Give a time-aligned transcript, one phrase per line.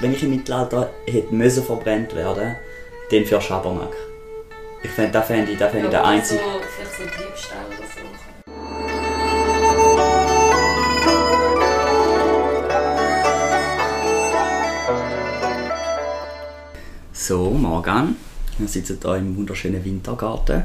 [0.00, 2.56] wenn ich im Mittelalter hätte müssen verbrennt werden,
[3.10, 3.92] dann für Schabernack.
[4.82, 6.40] Ich fände, da fände ich, da fände ich der einzige.
[6.40, 8.00] So, vielleicht so Diebstahl oder so.
[17.12, 18.16] So, Morgan.
[18.56, 20.64] Wir sitzen hier im wunderschönen Wintergarten.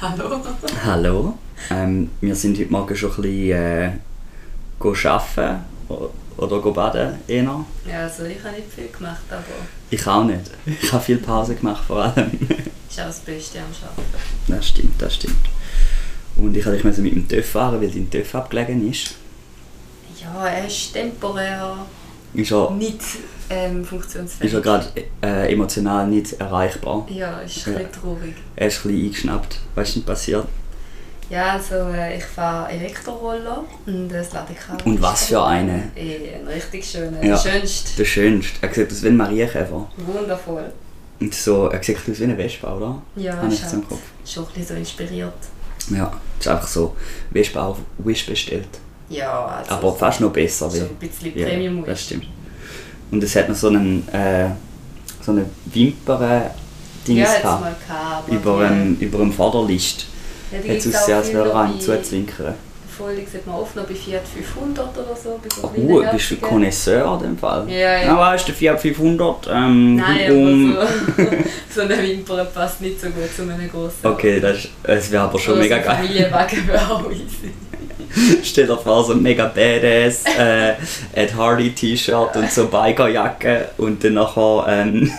[0.00, 0.40] Hallo?
[0.84, 1.38] Hallo.
[1.70, 7.16] Ähm, wir sind heute Morgen schon ein bisschen äh, arbeiten oder go baden.
[7.26, 7.64] Eher.
[7.86, 9.42] Ja, also ich habe nicht viel gemacht, aber
[9.90, 10.50] Ich auch nicht.
[10.82, 12.30] Ich habe viel Pause gemacht vor allem.
[12.88, 14.06] ist auch das Beste am Arbeiten.
[14.46, 15.36] das stimmt, das stimmt.
[16.36, 19.14] Und ich musste mit dem TÜV fahren, weil dein TÜV abgelegen ist.
[20.22, 21.76] Ja, er ist temporär
[22.34, 23.00] Ist er, nicht
[23.50, 24.52] ähm, ist funktionsfähig.
[24.52, 24.86] er gerade
[25.22, 27.06] äh, emotional nicht erreichbar.
[27.10, 28.34] Ja, ist ein bisschen traurig.
[28.56, 29.60] Er ist ein bisschen eingeschnappt.
[29.74, 30.46] Was ist denn passiert?
[31.30, 34.86] Ja, also äh, ich fahre Elektroroller und das Ladekabel.
[34.86, 35.90] Und was für eine?
[35.94, 37.36] Eh, ein richtig schöner, Ja.
[37.36, 37.96] der schönste.
[37.98, 38.52] Der schönste.
[38.66, 39.90] Er sieht aus wie ein Marienkäfer.
[39.98, 40.72] Wundervoll.
[41.20, 43.02] Und so, er sieht aus wie eine Wespe, oder?
[43.16, 44.00] Ja, Habe ich im halt Kopf.
[44.24, 45.32] schon ein bisschen so inspiriert.
[45.90, 46.96] Ja, das ist einfach so
[47.30, 48.68] Wespe auf Wish bestellt.
[49.10, 50.70] Ja, also Aber fast noch besser.
[50.70, 52.26] so weil- ein bisschen Ja, Premium das stimmt.
[53.10, 54.48] Und es hat noch so einen, äh,
[55.22, 57.60] so eine Wimpern-Dings Ja, gehabt.
[57.62, 58.28] mal gehabt.
[58.28, 60.06] Über, einem, über einem Vorderlicht.
[60.52, 62.54] Ja, noch einem bei- zuzwinkern.
[62.96, 65.38] Folge sieht man oft noch bei Fiat 500 oder so.
[65.40, 66.40] Bei so Oh, kleinen bist du Herzigen.
[66.40, 67.64] Connoisseur in dem Fall?
[67.70, 68.02] Ja, ja.
[68.02, 70.76] Ja, weißt du, Fiat 500, ähm, Nein, um...
[70.76, 71.22] aber so,
[71.76, 73.98] so eine Wimper passt nicht so gut zu einem grossen.
[74.02, 75.96] Okay, das, ist- es wäre aber schon Oder mega so geil.
[75.96, 77.52] Familienwagen wäre auch easy.
[78.42, 80.72] Stell dir vor, so ein mega badass äh,
[81.12, 85.12] Ed Hardy T-Shirt und so Bikerjacke und dann nachher ähm,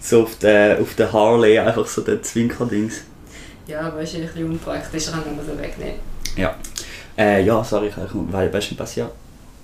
[0.00, 3.02] so auf der, auf der Harley einfach so der Zwinkerdings.
[3.70, 5.94] Ja, aber ist ein bisschen unpraktisch, kann man so wegnehmen.
[6.36, 6.54] Ja.
[7.16, 9.10] Äh, ja, sorry, ich weil ist denn passiert?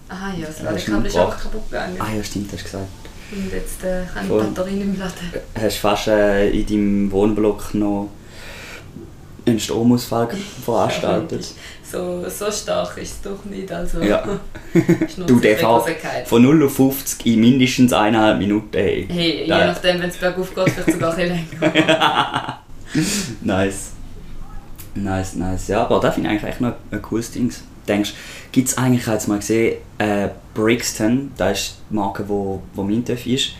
[0.09, 1.97] Ah ja, das du Ladekabel ist einfach kaputt gegangen.
[1.99, 2.85] Ah ja, stimmt, hast du gesagt.
[3.33, 4.45] Und jetzt äh, kann ich Voll.
[4.45, 5.43] die Batterie nicht mehr laden.
[5.61, 8.11] Hast fast äh, in deinem Wohnblock noch
[9.45, 10.29] einen Stromausfall
[10.65, 11.49] veranstaltet.
[11.91, 13.73] So, so stark ist es doch nicht.
[13.73, 14.23] Also, Ja.
[15.27, 18.77] Du, der fährt von 0 auf 50 in mindestens eineinhalb Minuten.
[18.77, 19.09] Hey.
[19.11, 22.61] Hey, je nachdem, wenn es bergauf geht, vielleicht sogar ein bisschen länger.
[23.43, 23.96] Nice.
[24.97, 25.69] Nice, nice.
[25.69, 27.53] Ja, aber da finde ich eigentlich echt noch ein cooles Ding.
[27.87, 28.15] Denkst
[28.51, 32.63] gibt es eigentlich, ich habe jetzt mal gesehen, äh, Brixton, das ist die Marke, wo,
[32.75, 33.51] wo mein TÜV ist,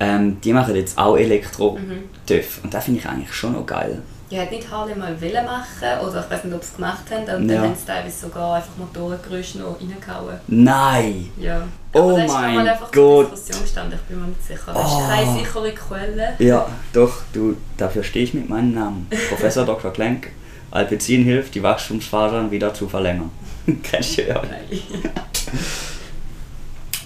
[0.00, 2.60] ähm, die machen jetzt auch Elektro-TÜV.
[2.64, 4.02] Und das finde ich eigentlich schon noch geil.
[4.28, 7.02] Ja, hat nicht Harley mal wollen machen, oder ich weiß nicht, ob sie es gemacht
[7.12, 7.54] haben, und Ja.
[7.60, 10.36] dann haben sie teilweise sogar einfach Motorengeräusche noch reingehauen.
[10.48, 11.30] Nein!
[11.38, 11.62] Ja.
[11.92, 13.30] Oh Aber da ist mein mal einfach Gott.
[13.32, 14.72] Diskussion gestanden, ich bin mir nicht sicher.
[14.74, 15.00] Das Oh.
[15.00, 16.32] ist keine sichere Quelle.
[16.40, 19.06] Ja, doch, du, dafür stehe ich mit meinem Namen.
[19.28, 19.92] Professor Dr.
[19.92, 20.30] Klenk.
[20.76, 23.30] Alpizin hilft, die Wachstumsfasern wieder zu verlängern.
[23.82, 24.42] Kennst du ja.
[24.42, 24.80] Nein.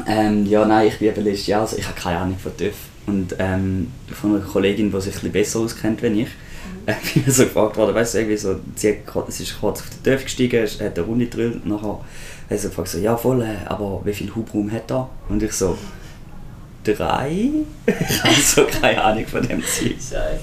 [0.07, 2.75] Ähm, ja, nein, ich bin letztes Jahr, also ich habe keine Ahnung von TÜV.
[3.07, 6.29] Und ähm, von einer Kollegin, die sich ein bisschen besser auskennt als ich,
[6.87, 9.81] äh, bin ich so gefragt worden, weißt du, irgendwie so, sie, hat, sie ist kurz
[9.81, 12.01] auf den TÜV gestiegen, hat eine Runde gedrillt nachher
[12.49, 15.09] hat sie gefragt, so, ja voll, äh, aber wie viel Hubraum hat er?
[15.29, 15.77] Und ich so,
[16.83, 17.51] drei?
[17.87, 19.93] ich habe so keine Ahnung von dem Zeug.
[19.93, 20.41] Scheiße.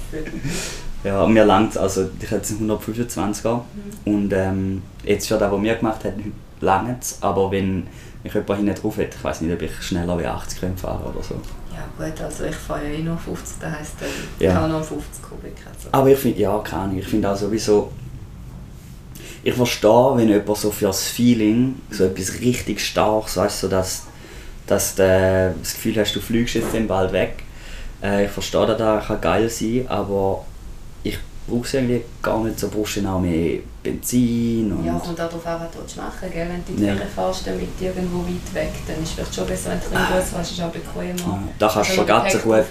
[1.03, 3.61] Ja, mir langt also ich hatte einen 125er
[4.05, 7.87] und ähm, jetzt für das, was wir gemacht haben, langt es, aber wenn
[8.23, 11.03] mich jemand hinten drauf hat, ich weiß nicht, ob ich schneller wie 80 km fahren
[11.03, 11.35] oder so.
[11.73, 14.05] Ja gut, also ich fahre ja eh nur 50, das heisst, äh,
[14.39, 14.55] ich Ja.
[14.55, 15.53] habe noch 50 Kubik.
[15.71, 15.89] Also.
[15.91, 17.91] Aber ich finde, ja, keine ich finde auch sowieso,
[19.43, 23.71] ich verstehe, wenn jemand so für das Feeling, so etwas richtig Starkes, weißt du, so
[23.71, 24.03] dass,
[24.65, 27.43] dass du äh, das Gefühl hast, du fliegst jetzt dann bald weg.
[28.03, 30.43] Äh, ich verstehe, dass das kann geil sein aber
[31.09, 34.85] ich brauche es irgendwie gar nicht so, brauchst du auch mehr Benzin und...
[34.85, 36.47] Ja, kommt auch darauf an, was du willst machen gell?
[36.49, 36.93] Wenn du in die Ja.
[36.93, 39.85] Ferien fährst, dann mit irgendwo weit weg, dann ist es vielleicht schon besser, wenn du
[39.97, 41.19] ein bisschen hast, ist auch bequemer.
[41.19, 42.65] Ja, da kannst du schon Also ganz so gut,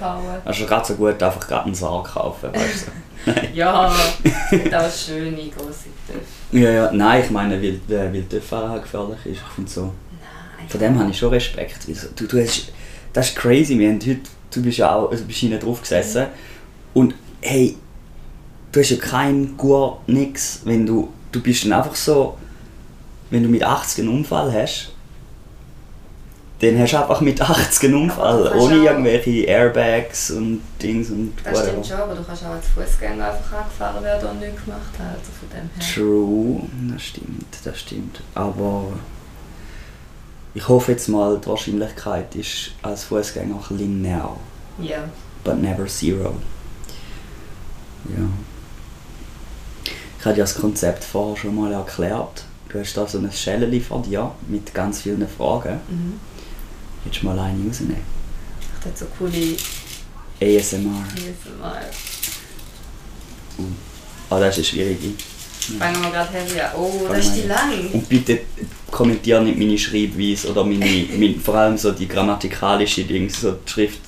[0.44, 2.90] kannst du ganz so gut einfach gerade einen Sarg kaufen, weißt du.
[3.54, 3.92] Ja,
[4.22, 6.20] es gibt auch schöne grosse Töpfe.
[6.52, 9.80] ja, ja, nein, ich meine, weil, äh, weil Töpffahren gefährlich ist, ich finde so...
[9.82, 10.68] Nein.
[10.68, 11.88] Von dem habe ich schon Respekt.
[12.16, 12.72] Du, du hast,
[13.12, 13.78] das ist crazy.
[13.78, 14.20] Wir haben heute,
[14.52, 16.26] du bist ja auch also bist hinten drauf gesessen.
[16.94, 17.76] Und hey,
[18.72, 20.60] du hast ja keinen Gurt, nix.
[20.64, 22.36] Wenn du, du bist dann einfach so,
[23.30, 24.92] wenn du mit 80 einen Unfall hast,
[26.60, 28.52] dann hast du einfach mit 80 einen Unfall.
[28.56, 33.30] Ohne irgendwelche Airbags und Dings und Das stimmt schon, aber du kannst auch als Fußgänger
[33.32, 35.10] einfach angefahren werden und nichts gemacht haben.
[35.10, 35.94] Also von dem her.
[35.94, 36.60] True,
[36.92, 38.22] das stimmt, das stimmt.
[38.34, 38.84] Aber
[40.54, 44.36] ich hoffe jetzt mal, die Wahrscheinlichkeit ist als Fußgänger linear.
[44.78, 45.04] Ja.
[45.44, 46.34] but never zero.
[48.08, 48.24] Ja.
[50.26, 52.42] Ich habe dir das Konzept vorher schon mal erklärt.
[52.68, 55.78] Du hast da so ein Schäleli vor dir mit ganz vielen Fragen.
[55.88, 56.14] Mhm.
[57.04, 58.02] Willst du mal eine rausnehmen?
[58.80, 59.54] Ich hätte so coole
[60.40, 61.04] ASMR.
[61.14, 61.80] ASMR.
[64.28, 65.14] Ah, das ist eine schwierige.
[65.78, 66.70] Fangen wir gerade heavy an.
[66.76, 67.90] Oh, das ist die lang.
[67.92, 68.40] Und bitte
[68.90, 73.70] kommentiere nicht meine Schreibweise oder meine, mein, vor allem so die grammatikalische Dinge, so die
[73.70, 74.00] Schrift.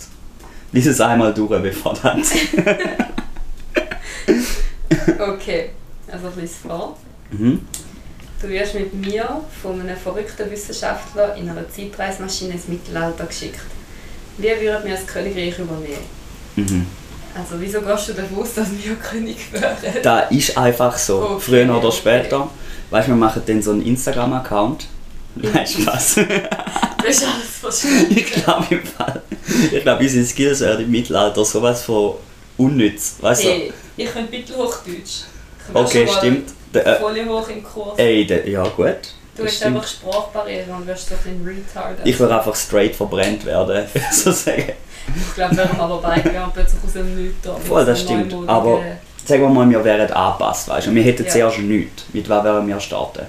[0.72, 2.24] Lies es einmal durch, bevor dann.
[5.20, 5.70] Okay,
[6.12, 6.96] also ich lese vor.
[7.30, 7.60] mhm.
[8.40, 13.58] Du wirst mit mir von einem verrückten Wissenschaftler in einer Zeitreismaschine ins Mittelalter geschickt.
[14.36, 16.04] Wie würden wir das Königreich übernehmen?
[16.54, 16.86] Mhm.
[17.34, 19.76] Also wieso gehst du davon aus, dass wir König wären?
[20.04, 21.96] Da ist einfach so, Okay, früher oder okay.
[21.96, 22.48] später.
[22.90, 24.86] Weißt du, wir machen dann so einen Instagram-Account.
[25.34, 26.20] Nein, Spaß.
[27.00, 28.16] Das ist alles verstanden.
[28.18, 29.22] ich glaube im Fall.
[29.72, 32.14] Ich glaube, unsere Skills wären im Mittelalter sowas von
[32.56, 33.14] unnütz.
[33.20, 33.48] Weißt du?
[33.48, 34.84] Hey, ich kann bitte Hochdeutsch.
[34.86, 35.37] Ich bin
[35.74, 36.50] Okay, stimmt.
[36.74, 37.98] Der, äh, Voll hoch im Kurs.
[37.98, 38.96] ey, der, ja gut.
[39.36, 39.76] du hast stimmt.
[39.76, 42.06] einfach Sprachbarriere und wirst so ein retarded.
[42.06, 44.72] Ich würde einfach straight verbrennt werden, so sagen.
[45.16, 47.54] Ich glaube, wir haben aber beide gegangen, plötzlich aus dem Nichts da.
[47.56, 48.34] Voll, das stimmt.
[48.46, 48.82] Aber
[49.24, 50.94] sagen wir mal, wir wären angepasst, weißt du.
[50.94, 51.30] Wir hätten Ja.
[51.30, 52.04] zuerst nichts.
[52.12, 53.26] Mit was wären wir starten?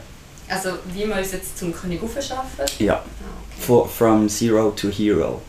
[0.50, 2.66] Also, wie wir uns jetzt zum König aufschaffen?
[2.80, 2.96] Ja.
[2.96, 3.62] Ah, okay.
[3.62, 5.42] For, from zero to hero.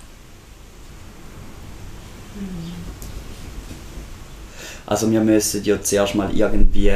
[4.91, 6.93] Also wir müssen ja zuerst mal irgendwie...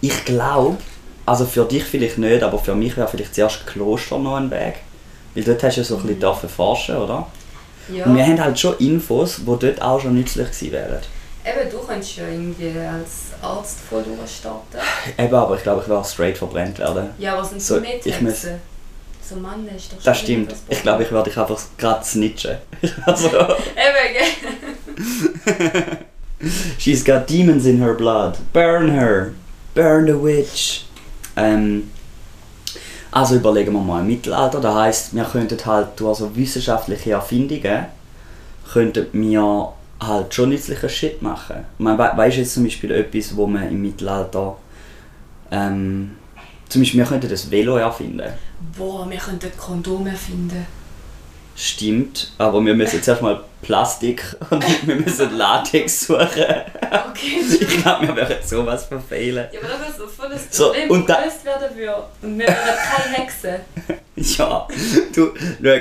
[0.00, 0.78] Ich glaube,
[1.26, 4.76] also für dich vielleicht nicht, aber für mich wäre vielleicht zuerst Kloster noch ein Weg.
[5.34, 7.26] Weil dort hast du ja so ein bisschen dürfen forschen, oder?
[7.92, 11.00] Ja, Und wir haben halt schon Infos, die dort auch schon nützlich gewesen wären.
[11.44, 14.80] eben, du könntest ja irgendwie als Arzt voll durchstarten.
[15.18, 17.10] Eben, aber ich glaube, ich werde straight verbrennt werden.
[17.18, 18.60] Ja, was sind So, Hexen?
[19.22, 20.54] So Mann ist doch Das stimmt.
[20.70, 22.56] Ich glaube, ich werde dich einfach gerade snitchen.
[23.04, 24.77] also, Eben, gell?
[26.78, 28.38] she's got demons in her blood.
[28.52, 29.34] Burn her.
[29.74, 30.84] Burn the witch.
[31.36, 31.90] Ähm,
[33.10, 37.86] also überlegen wir mal, Mittelalter, das heisst, wir könnten halt durch so wissenschaftliche Erfindungen
[38.70, 41.64] könnten wir halt schon nützlichen Shit machen.
[41.78, 44.56] Man we weißt jetzt zum Beispiel etwas, wo man im Mittelalter
[45.50, 46.16] ähm,
[46.68, 48.30] zum Beispiel, wir könnten das Velo erfinden.
[48.76, 50.66] Boah, wir könnten Kondome finden.
[51.60, 56.20] Stimmt, aber wir müssen zuerst mal Plastik und wir müssen Latex suchen.
[56.20, 59.48] Okay, Ich glaube, wir werden sowas verfehlen.
[59.52, 62.02] Ja, aber das ist so voll das So, Problem, und da- gelöst werden würde.
[62.22, 63.60] Und wir wären keine Hexe.
[64.14, 64.68] Ja,
[65.14, 65.78] du, schau,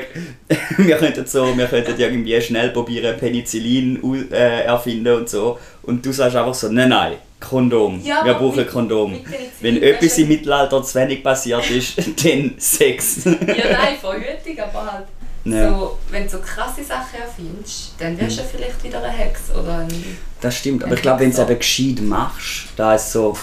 [0.78, 4.02] wir könnten so, wir könnten irgendwie schnell probieren, Penicillin
[4.32, 5.60] äh, erfinden und so.
[5.84, 8.02] Und du sagst einfach so, nein, nein, Kondom.
[8.04, 9.12] Ja, wir brauchen mit- Kondom.
[9.12, 9.24] mit
[9.62, 13.26] Wenn etwas im Mittelalter zu wenig passiert ist, dann Sex.
[13.26, 15.06] Ja, nein, Verhütung, aber halt.
[15.52, 15.70] Ja.
[15.70, 19.54] So, wenn du so krasse Sachen erfindest, dann wärst du ja vielleicht wieder eine Hexe
[19.54, 20.18] oder ein.
[20.42, 23.38] Das stimmt, aber ich glaube, wenn du es eben gescheit machst, da ist so,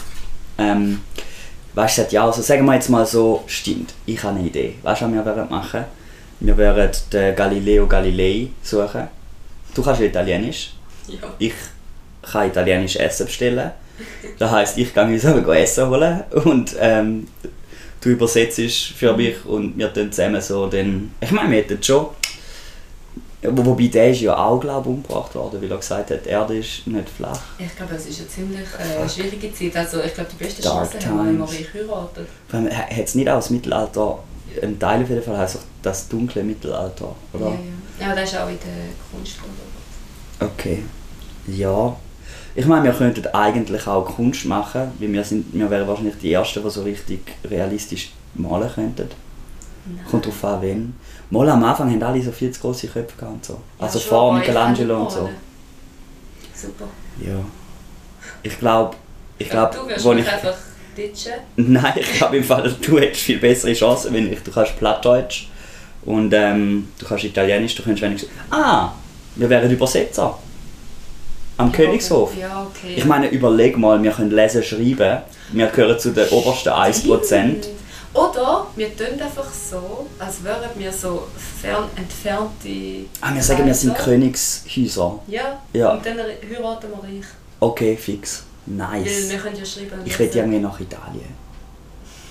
[0.59, 1.01] ähm,
[1.75, 4.75] weißt du, ja, also sagen wir jetzt mal so, stimmt, ich habe eine Idee.
[4.83, 5.85] Weißt du, was wir werden machen?
[6.41, 9.09] Wir werden den Galileo Galilei suchen.
[9.75, 10.75] Du kannst Italienisch.
[11.09, 11.19] Ja.
[11.39, 11.55] Ich
[12.23, 13.71] kann italienisch Essen bestellen.
[14.39, 17.29] Das heisst, ich gehe uns aber Essen holen und ähm,
[18.05, 18.61] du übersetzt
[18.97, 21.13] für mich und wir dann zusammen so den.
[21.21, 22.07] Ich meine, wir hätten schon.
[23.43, 26.31] Wo- Wobei der ist ja auch, glaube ich, umgebracht worden, weil er gesagt hat, die
[26.31, 27.39] Erde ist nicht flach.
[27.59, 29.77] Ich glaube, es ist eine ziemlich äh, schwierige Zeit.
[29.77, 32.27] Also, ich glaube, die beste Dark Chance haben wir, wenn wir euch heiraten.
[32.97, 34.19] Hat es nicht auch das Mittelalter,
[34.63, 37.47] ein Teil auf jeden Fall heisst auch das dunkle Mittelalter, oder?
[37.49, 37.53] Ja,
[38.01, 38.09] ja.
[38.09, 39.37] ja, das ist auch in der Kunst.
[40.41, 40.83] Okay.
[41.47, 41.97] Ja.
[42.57, 46.33] Ich meine, wir könnten eigentlich auch Kunst machen, weil wir, sind, wir wären wahrscheinlich die
[46.33, 49.09] Ersten, die so richtig realistisch malen könnten.
[49.87, 50.05] Nein.
[50.09, 50.95] Kommt drauf an, wen.
[51.31, 53.53] Mal am Anfang haben alle so viel zu grosse Köpfe gehabt und so.
[53.55, 55.29] Ja, Also vor Michelangelo und so.
[56.55, 56.85] Super.
[57.21, 57.41] Ja.
[58.43, 58.97] Ich glaube,
[59.39, 60.33] ich glaube, du wirst wo mich ich...
[60.33, 60.55] einfach
[60.97, 61.33] ditchen.
[61.57, 64.43] Nein, ich glaube im Fall, du hättest viel bessere Chancen, wenn ich.
[64.43, 65.49] Du kannst Plattdeutsch
[66.05, 68.31] und ähm, du kannst Italienisch, du kannst wenigstens...
[68.51, 68.93] Ah,
[69.37, 70.39] wir wären Übersetzer.
[71.57, 72.37] Am Königshof.
[72.37, 72.95] Ja, okay.
[72.97, 75.19] Ich meine, überleg mal, wir können lesen, schreiben.
[75.53, 77.25] Wir gehören zu den obersten 1%.
[77.25, 77.69] Stimmt.
[78.13, 81.27] Oder wir tun einfach so, als wären wir so
[81.61, 83.07] fern entfernte.
[83.21, 83.97] Ah, wir sagen, wir sind.
[83.97, 85.19] Königshäuser.
[85.27, 85.61] Ja.
[85.73, 85.93] Ja.
[85.95, 87.25] Und dann heiraten wir reich.
[87.61, 88.45] Okay, fix.
[88.67, 89.31] Weil Nice.
[89.31, 90.01] wir können ja schreiben.
[90.05, 91.45] Ich will irgendwie nach Italien.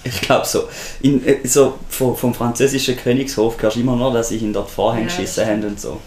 [0.05, 0.67] Ich glaube so.
[1.01, 4.69] In, äh, so vom, vom französischen Königshof hörst du immer noch, dass sie ihn dort
[4.69, 5.99] Vorhänge Ja, geschissen haben und so.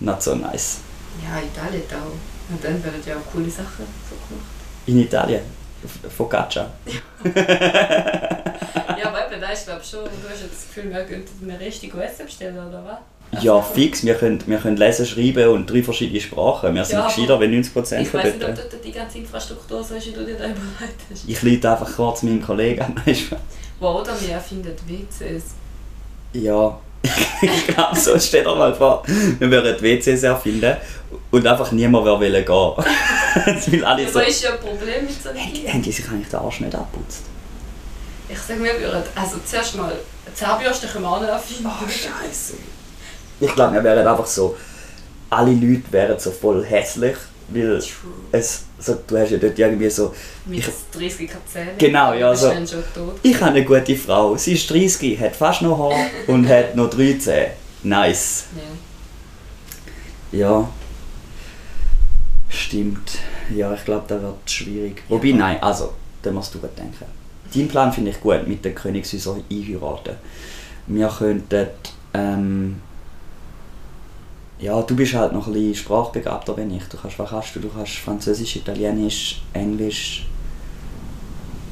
[0.00, 0.78] Not so nice.
[1.22, 2.50] Ja, Italien auch.
[2.52, 4.46] Und dann werden ja auch coole Sachen so gemacht.
[4.86, 5.40] In Italien.
[6.16, 6.70] Focaccia.
[7.24, 7.32] ja,
[9.08, 12.00] aber eben, da ist glaube schon, du hast jetzt das Gefühl, wir könnten eine richtige
[12.02, 13.42] Essen bestellen, oder was?
[13.42, 14.04] Ja, fix.
[14.04, 16.74] Wir können, wir können lesen, schreiben und drei verschiedene Sprachen.
[16.74, 18.72] Wir sind Ja, gescheiter wie 90% Ich von weiß nicht, ob dort.
[18.72, 21.24] dort die ganze Infrastruktur so ist, wie du dir da überlegt hast.
[21.26, 22.94] Ich leite einfach kurz meinen Kollegen an.
[23.04, 23.12] Du?
[23.80, 25.54] Wow, oder wir erfinden WCs.
[26.34, 26.78] Ja,
[27.42, 30.76] ich glaube, so steht dir mal vor, wir würden die WCs erfinden
[31.30, 33.66] und einfach niemand mehr wollen gehen.
[33.72, 34.18] Will alle so.
[34.18, 36.38] Aber ist ja ein Problem mit so einem Haben die, haben die sich eigentlich den
[36.38, 37.22] Arsch nicht abputzt?
[38.28, 39.92] Ich sage, wir würden, also zuerst mal,
[40.34, 41.66] Zahnbürste können wir auch nicht erfinden.
[41.66, 42.54] Oh, Scheiße.
[43.40, 44.56] Ich glaube, wir wären einfach so.
[45.28, 47.16] Alle Leute wären so voll hässlich,
[47.48, 47.88] weil True.
[48.30, 50.12] es, so, du hast ja dort irgendwie so.
[50.46, 51.70] Mit Ich, 30 Zähnen.
[51.78, 52.50] Genau, ja, so-
[52.94, 53.14] tot.
[53.22, 54.36] ich habe eine gute Frau.
[54.36, 57.46] Sie ist 30, hat fast noch Haar und hat noch 13.
[57.84, 58.44] Nice.
[60.32, 60.38] Ja.
[60.40, 60.68] Ja.
[62.48, 63.18] Stimmt.
[63.54, 65.02] Ja, ich glaube, das wird schwierig.
[65.08, 65.36] Wobei, Ja.
[65.36, 67.04] nein, also, da musst du gut denken.
[67.54, 70.16] Dein Plan finde ich gut, mit den Königshäusern einheiraten.
[70.86, 71.66] Wir könnten,
[72.14, 72.80] ähm,
[74.62, 76.84] ja, du bist halt noch ein bisschen sprachbegabter wenn ich.
[76.84, 77.60] Du kannst, was kannst du?
[77.60, 80.24] Du kannst Französisch, Italienisch, Englisch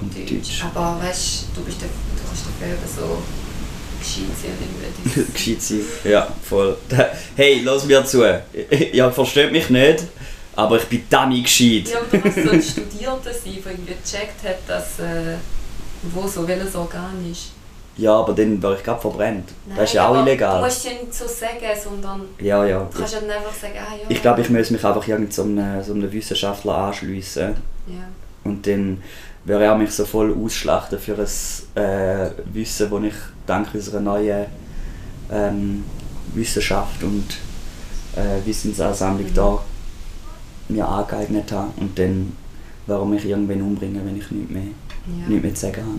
[0.00, 0.32] und Deutsch.
[0.32, 0.64] Deutsch.
[0.64, 3.22] Aber weißt du, bist der, du kannst dafür so
[4.00, 5.82] gescheit sein Gescheit sein.
[6.04, 6.76] Ja, voll.
[7.36, 8.24] Hey, lass mir zu.
[8.92, 10.04] Ihr versteht mich nicht,
[10.56, 11.88] aber ich bin dummy gescheit.
[11.88, 15.36] Ja, aber du musst so ein Studierter sein, der irgendwie gecheckt hat, dass, äh,
[16.12, 17.52] wo so welches Organ ist.
[17.96, 19.48] Ja, aber dann wäre ich gerade verbrennt.
[19.76, 20.62] das ist ja auch aber Du illegal.
[20.62, 22.88] musst ja nicht so sagen, sondern Ja, ja.
[22.90, 24.06] du kannst ja dann einfach sagen, ah ja.
[24.08, 27.54] Ich glaube, ich muss mich einfach irgend so einem, so einem Wissenschaftler anschliessen.
[27.86, 27.94] Ja.
[28.44, 29.02] Und dann
[29.44, 33.14] würde er mich so voll ausschlachten für ein äh, Wissen, das ich
[33.46, 34.46] dank unserer neuen
[35.30, 35.84] ähm,
[36.34, 37.26] Wissenschaft und
[38.16, 39.34] äh, Wissensansammlung Mhm.
[39.34, 39.58] da
[40.68, 41.70] mir angeeignet habe.
[41.76, 42.34] Und dann
[42.86, 45.28] würde er mich irgendwann umbringen, wenn ich nichts mehr, Ja.
[45.28, 45.98] nichts mehr zu sagen habe.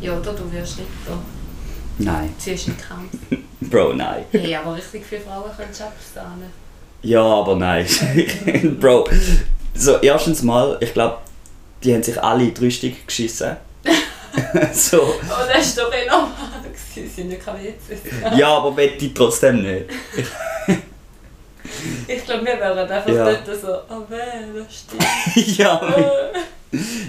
[0.00, 1.18] Ja, oder du wirst Ritter.
[1.98, 2.34] Nein.
[2.38, 3.12] Ziehst einen Kampf.
[3.60, 4.24] Bro, nein.
[4.30, 6.52] Hey, aber richtig viele Frauen können du abstehen.
[7.02, 7.86] Ja, aber nein.
[8.80, 9.08] Bro,
[9.74, 11.18] so erstens mal, ich glaube,
[11.82, 13.56] die haben sich alle drei Stück geschissen.
[14.72, 15.02] so.
[15.02, 16.30] Aber das war doch eh normal.
[16.64, 17.96] gewesen, sind ja keine Witze.
[18.36, 19.86] Ja, aber wette ich trotzdem nicht.
[22.08, 23.24] Ich glaube, wir wären einfach Ja.
[23.32, 24.16] dort so, oh weh,
[24.54, 25.58] das stimmt.
[25.58, 25.80] ja,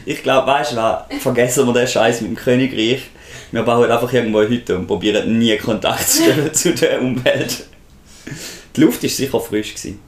[0.05, 1.03] ich glaube, weißt du was?
[1.21, 3.09] Vergessen wir den Scheiß mit dem Königreich.
[3.51, 7.65] Wir bauen einfach irgendwo eine Hütte und probieren nie Kontakt zu stellen zu der Umwelt.
[8.75, 9.73] Die Luft war sicher frisch.
[9.73, 9.99] Gewesen.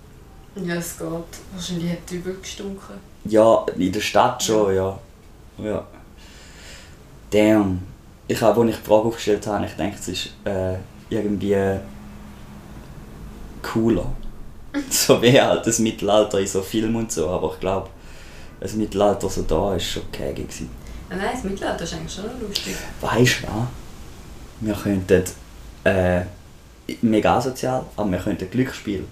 [0.55, 1.07] ja, es geht.
[1.53, 2.95] Wahrscheinlich hat die übel gestunken.
[3.25, 4.99] Ja, in der Stadt schon, ja.
[5.63, 5.87] ja.
[7.31, 7.81] Damn.
[8.27, 10.75] Ich habe, als ich die Frage aufgestellt habe, ich denke, es ist äh,
[11.09, 11.79] irgendwie
[13.61, 14.05] cooler.
[14.89, 17.89] so wie halt das Mittelalter in so Filmen und so, aber ich glaube,
[18.59, 20.69] das Mittelalter so da ist schon okay gewesen.
[21.09, 22.75] Ah, nein, das Mittelalter ist eigentlich schon lustig.
[23.01, 23.67] Weißt du was?
[24.61, 25.23] Wir könnten
[25.83, 26.21] äh,
[27.01, 29.05] mega asozial, aber wir könnten Glücksspiel.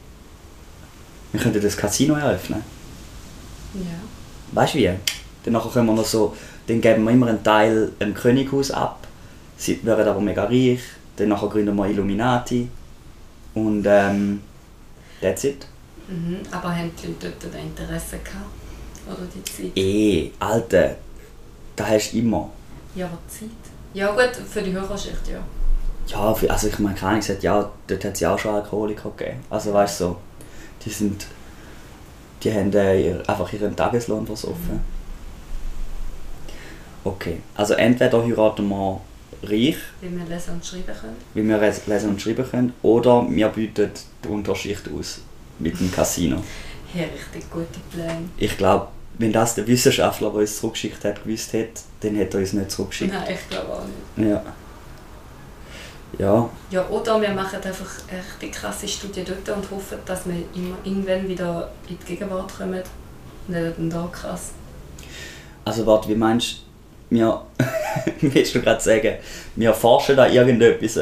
[1.32, 2.64] Wir könnten das Casino eröffnen.
[3.74, 3.82] Ja.
[4.52, 4.92] Weißt du wie?
[5.44, 6.36] Dann können wir noch so,
[6.68, 9.08] dann geben wir immer einen Teil im Könighaus ab.
[9.58, 10.82] Sie werden aber mega reich.
[11.16, 12.70] Dann gründen wir Illuminati.
[13.54, 14.42] Und ähm,
[15.22, 15.66] that's it.
[16.08, 16.40] Mhm.
[16.52, 18.57] Aber haben die Leute dort Interesse gehabt?
[19.08, 19.78] Oder die Zeit?
[19.78, 20.96] Eh, Alter,
[21.76, 22.50] das hast du immer.
[22.96, 23.50] Ja, aber Zeit?
[23.94, 25.40] Ja gut, für die Hörerschicht, ja.
[26.08, 29.12] Ja, für- also ich meine, keine gesagt, ja, dort hat es ja auch schon Alkoholiker
[29.18, 29.40] gegeben.
[29.50, 30.18] Also weißt du, so,
[30.86, 31.26] die sind,
[32.44, 34.80] die haben äh, einfach ihren Tageslohn versoffen.
[37.04, 39.02] Okay, also entweder heiraten wir
[39.44, 41.16] reich, Wie wir lesen und schreiben können.
[41.34, 43.92] wie wir lesen und schreiben können, oder wir bieten
[44.24, 45.20] die Unterschicht aus
[45.60, 46.44] mit dem Casino.
[46.94, 48.30] Hey, richtig gute Pläne.
[48.38, 48.88] Ich glaube,
[49.20, 52.72] wenn das der Wissenschaftler, der uns zurückgeschickt hat, gewusst hätte, dann hätte er uns nicht
[52.72, 53.14] zurückgeschickt.
[53.14, 54.30] Nein, ich glaube auch nicht.
[54.30, 54.44] Ja.
[56.18, 60.36] Ja, Ja, oder wir machen einfach eine richtig krasse Studie dort und hoffen, dass wir
[60.56, 62.82] immer irgendwann wieder in die Gegenwart kommen.
[63.48, 64.52] Dann da krass.
[65.64, 66.64] also warte, wie meinst
[67.10, 67.42] du, wir,
[68.22, 69.16] willst du gerade sagen,
[69.56, 70.98] wir forschen an irgendetwas,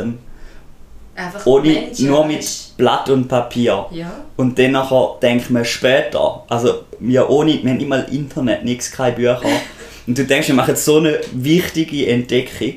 [1.15, 2.45] Einfach ohne, Menschen, nur mit
[2.75, 3.85] Blatt und Papier.
[3.91, 8.63] Ja, Und dann nachher denken wir später, also wir, ohne, wir haben nicht mal Internet,
[8.65, 9.41] nichts, keine Bücher.
[10.07, 12.75] Und du denkst, wir machen so eine wichtige Entdeckung,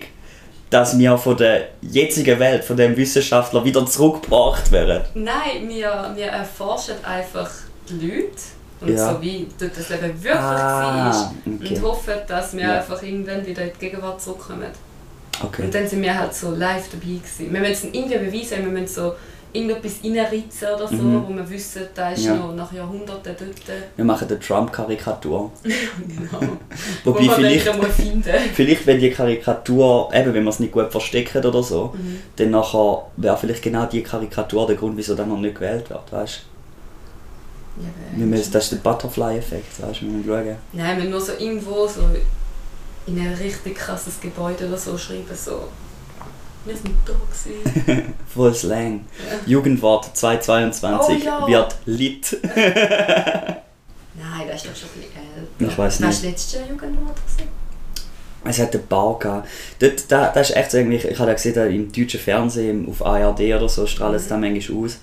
[0.70, 5.02] dass wir von der jetzigen Welt, von dem Wissenschaftler wieder zurückgebracht werden.
[5.14, 7.50] Nein, wir, wir erforschen einfach
[7.88, 8.28] die Leute
[8.80, 9.12] und Ja.
[9.14, 11.34] so wie das Leben wirklich Ah, war.
[11.46, 11.74] okay.
[11.74, 12.78] Und hoffen, dass wir Ja.
[12.78, 14.68] einfach irgendwann wieder in die Gegenwart zurückkommen.
[15.42, 15.62] Okay.
[15.62, 17.52] Und dann sind wir halt so live dabei gewesen.
[17.52, 19.14] Wir müssen es irgendwie beweisen, wir müssen so
[19.52, 21.24] irgendetwas reinritzen oder so, Mhm.
[21.28, 22.34] wo wir wissen, da ist Ja.
[22.34, 23.78] noch nach Jahrhunderten dort.
[23.96, 25.50] Wir machen eine Trump-Karikatur.
[25.64, 26.52] genau.
[27.04, 27.68] Wobei wo vielleicht,
[28.54, 32.18] vielleicht wenn die Karikatur, eben wenn wir es nicht gut verstecken oder so, Mhm.
[32.36, 36.12] dann nachher wäre vielleicht genau die Karikatur der Grund, wieso dann noch nicht gewählt wird,
[36.12, 36.40] weißt
[37.80, 38.18] Ja, du?
[38.20, 40.06] Wir müssen- Das ist der Butterfly-Effekt, weißt du?
[40.06, 40.56] Wir müssen schauen.
[40.72, 42.00] Nein, wir nur so irgendwo so
[43.06, 45.62] in ein richtig krasses Gebäude oder so schreiben, so
[46.68, 48.14] Wir sind da gewesen.
[48.34, 49.06] Voll Slang.
[49.46, 51.46] Jugendwort 2022 Oh ja.
[51.48, 52.36] wird lit.
[52.54, 53.56] Nein,
[54.46, 55.16] das ist doch schon ein bisschen
[55.60, 55.72] älter.
[55.72, 56.08] Ich weiss nicht.
[56.08, 57.48] Hast du letztes Jahr Jugendwort gesehen?
[58.44, 59.48] Es hat einen Bar gehabt.
[59.78, 63.04] Dort, da, das ist echt so irgendwie, ich habe ja gesehen, im deutschen Fernsehen, auf
[63.04, 64.98] ARD oder so, strahlen es da manchmal aus.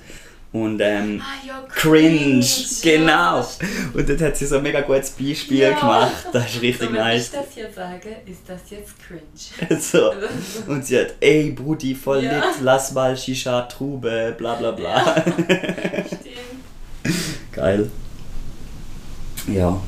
[0.55, 2.65] Und ähm, Ah ja, cringe, ja.
[2.81, 3.45] genau.
[3.93, 5.77] Und dort hat sie so ein mega gutes Beispiel Ja.
[5.77, 6.27] gemacht.
[6.31, 7.25] Das ist So, richtig wenn nice.
[7.25, 9.79] ich das hier sage, ist das jetzt cringe.
[9.81, 10.11] so.
[10.71, 12.35] Und sie hat, ey Brudi, voll Ja.
[12.37, 15.15] lit, lass mal Shisha, Trube, bla bla bla.
[16.07, 17.15] Stimmt.
[17.51, 17.91] Geil.
[19.47, 19.81] Ja.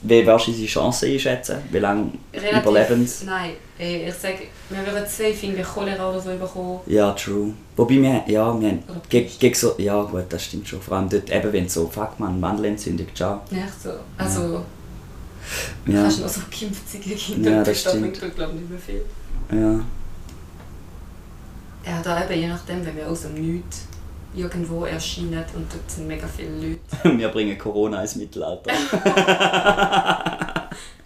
[0.00, 1.56] Wie wirst du unsere Chancen einschätzen?
[1.70, 3.22] Wie lange Relativ- Überlebens?
[3.24, 4.38] Nein, ich sage,
[4.70, 6.80] wir würden safe irgendwie Cholera oder so bekommen.
[6.86, 7.52] Ja, true.
[7.76, 10.80] Wobei wir, ja, wir haben gegen, gegen so, ja gut, das stimmt schon.
[10.82, 13.40] Vor allem dort eben, wenn so, fuck man, Mandelentzündung, ciao.
[13.50, 13.90] Nicht so.
[14.16, 14.64] Also,
[15.86, 18.18] Ja, kannst du noch so gimpfige Kinder Ja, das da stimmt.
[18.18, 19.04] bringt, glaube ich, nicht mehr viel.
[19.52, 19.80] ja.
[21.86, 23.86] Ja, da eben, je nachdem, wenn wir aus dem Nichts
[24.34, 26.80] irgendwo erscheinen und dort sind mega viele Leute.
[27.18, 28.72] wir bringen Corona ins Mittelalter.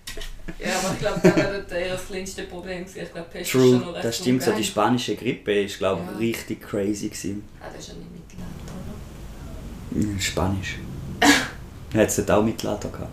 [0.64, 3.00] Ja, aber ich glaube, das eher das kleinste Problem gewesen.
[3.02, 4.42] Ich glaube, Pest ist schon True, noch recht das stimmt.
[4.42, 6.12] So die spanische Grippe ist, glaube Ja.
[6.14, 7.45] ich, richtig crazy gewesen.
[7.61, 10.21] Ah, das ist ja nicht Mittelalter, oder?
[10.21, 10.78] Spanisch.
[11.95, 13.11] Hat es dort auch Mittelalter gehabt?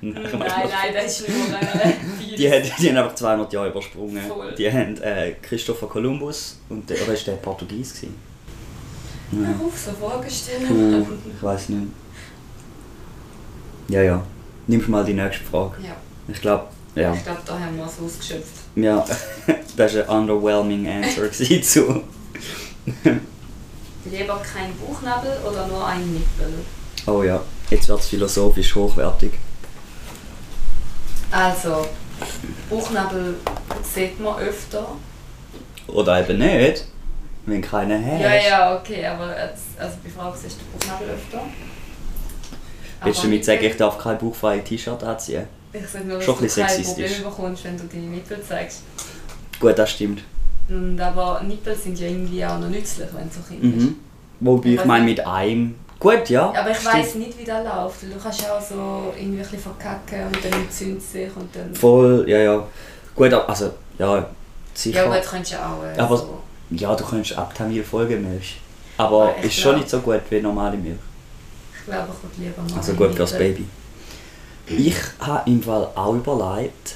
[0.00, 1.94] Nein, nein, das ist nur eine
[2.36, 4.20] Die, haben- die haben einfach 200 Jahre übersprungen.
[4.22, 4.52] Voll.
[4.56, 8.16] Die haben äh, Christopher Columbus und der, oder ist der Portugies gewesen?
[9.32, 9.38] Ja.
[9.48, 10.66] Hör auf, so Fragen stellen.
[11.06, 11.06] Puh,
[11.36, 11.86] ich weiß nicht.
[13.88, 14.22] Ja, ja.
[14.66, 15.74] Nimmst mal die nächste Frage.
[15.82, 15.96] Ja,
[16.28, 17.14] Ich glaube, ja.
[17.14, 18.52] ich glaube, da haben wir es ausgeschöpft.
[18.74, 19.04] Ja,
[19.76, 21.30] das war ein underwhelming Answer
[21.62, 22.02] zu.
[24.04, 26.52] Lieber kein Bauchnabel oder nur ein Nippel?
[27.06, 29.32] Oh ja, jetzt wird es philosophisch hochwertig.
[31.30, 31.86] Also,
[32.68, 33.36] Bauchnabel
[33.82, 34.86] sieht man öfter.
[35.86, 36.86] Oder eben nicht,
[37.46, 38.20] wenn keiner hast.
[38.20, 41.40] Ja, ja, okay, aber jetzt, also bei Frauen siehst du Bauchnabel öfter.
[43.04, 45.46] Willst du Aber damit sagen, ich darf kein bauchfreie T-Shirt anziehen?
[45.72, 47.12] Ich sage nur, dass Schon du kein sexistisch.
[47.12, 48.82] Problem bekommst, wenn du deine Nippel zeigst.
[49.58, 50.22] Gut, das stimmt.
[50.68, 53.86] Und aber Nippel sind ja irgendwie auch noch nützlich, wenn du so Kind bist.
[53.86, 53.96] Mhm.
[54.40, 55.74] Wobei Ich ich meine mit einem.
[55.98, 56.52] Gut, ja.
[56.56, 58.02] Aber ich weiß nicht, wie das läuft.
[58.02, 61.72] Du kannst ja auch so irgendwie ein bisschen verkacken und dann entzündet sich und dann...
[61.74, 62.66] Voll, ja, ja.
[63.14, 64.26] Gut, also, ja,
[64.74, 64.96] sicher.
[65.00, 66.38] Ja, aber jetzt könntest du ja auch äh, Aber- so...
[66.70, 68.58] Ja, du kannst Abtamil Folgemilch.
[68.96, 70.96] Aber Ja, ich ist schon nicht so gut wie normale Milch.
[71.84, 73.48] Ich glaube, ich würde lieber mal Also gut fürs Nippel.
[73.48, 73.66] Baby.
[74.88, 76.94] Ich habe im Fall auch überlegt,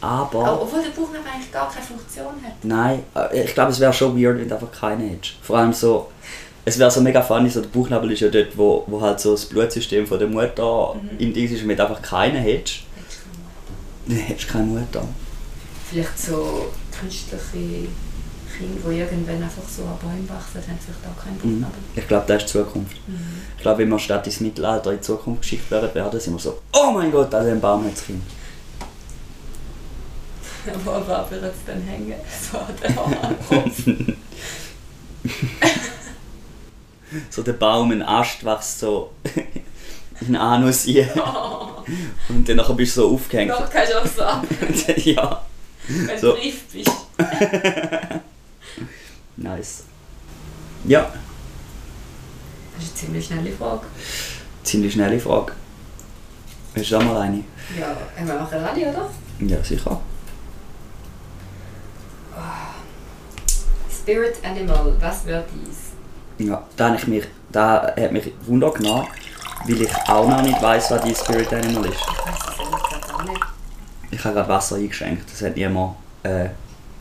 [0.00, 0.44] aber...
[0.44, 2.52] Aber obwohl der Bauchnabel eigentlich gar keine Funktion hat.
[2.64, 5.34] Nein, äh, ich glaube, es wäre schon weird, wenn du einfach keinen hättest.
[5.42, 6.10] Vor allem so,
[6.64, 9.32] es wäre so mega funny, so der Bauchnabel ist ja dort, wo, wo halt so
[9.32, 11.18] das Blutsystem von der Mutter Mhm.
[11.18, 14.08] im Ding ist, und wenn du einfach keinen hättest, Hättest du keine Mutter.
[14.08, 15.04] dann hättest du keine Mutter.
[15.90, 16.66] Vielleicht so
[17.00, 17.88] künstliche
[18.58, 21.60] Kinder, die irgendwann einfach so an Bäumen wachsen, haben vielleicht auch keinen Mhm.
[21.62, 21.82] Bauchnabel.
[21.96, 22.96] Ich glaube, das ist die Zukunft.
[23.08, 23.42] Mhm.
[23.56, 26.40] Ich glaube, wenn wir statt ins Mittelalter in die Zukunft geschickt werden, werden sind wir
[26.40, 28.22] so, oh mein Gott, an dem Baum hat das Kind.
[30.84, 32.14] Wo war wir jetzt dann hängen?
[32.52, 33.82] So an der Kopf.
[37.30, 39.10] So der Baum, ein Ast wächst so
[40.26, 41.10] in Anus rein
[42.30, 43.50] und dann bist du so aufgehängt.
[43.50, 44.46] Noch kannst du auch so ab,
[44.96, 45.42] ja,
[45.88, 46.32] wenn So.
[46.32, 46.90] du reif bist.
[49.36, 49.84] Nice.
[50.84, 51.12] Ja,
[52.74, 53.82] Das ist eine ziemlich schnelle Frage.
[54.64, 55.52] ziemlich schnelle Frage.
[56.76, 57.44] Hast du auch mal eine?
[57.78, 59.10] Ja, wir machen alle, oder?
[59.40, 60.00] Ja, sicher.
[63.90, 65.92] Spirit Animal, was wäre dies?
[66.48, 69.06] Ja, da, habe ich mich, da hat mich Wunder genommen,
[69.66, 71.94] weil ich auch noch nicht weiss, was die Spirit Animal ist.
[72.00, 73.40] Ich weiß es ehrlich gesagt auch nicht.
[74.10, 76.48] Ich habe gerade Wasser eingeschenkt, das hat niemand äh,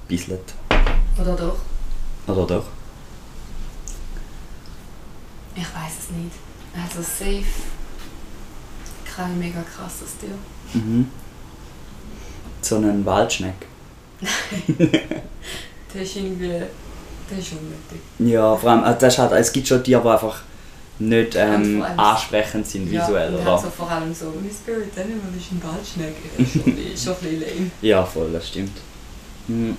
[0.07, 0.53] bisselt.
[1.19, 1.55] Oder doch?
[2.31, 2.65] Oder doch?
[5.55, 6.35] Ich weiß es nicht.
[6.73, 7.43] Also safe.
[9.15, 10.29] Kein mega krasses Tier.
[10.81, 11.09] Mhm.
[12.61, 13.55] So einen Waldschneck.
[15.93, 16.61] Das ist irgendwie.
[17.29, 17.99] Das ist unnötig.
[18.19, 20.41] Ja, vor allem, äh, das ist halt, es gibt schon Tiere, die einfach
[20.99, 23.51] nicht ähm, ansprechend sind visuell, ja, und oder?
[23.51, 26.15] halt so vor allem so, mein Spirit Animal ist ein Waldschneck.
[26.37, 27.71] Ja, Schon ein bisschen- schon ein bisschen lame.
[27.81, 28.77] Ja, voll, das stimmt.
[29.47, 29.75] Hm.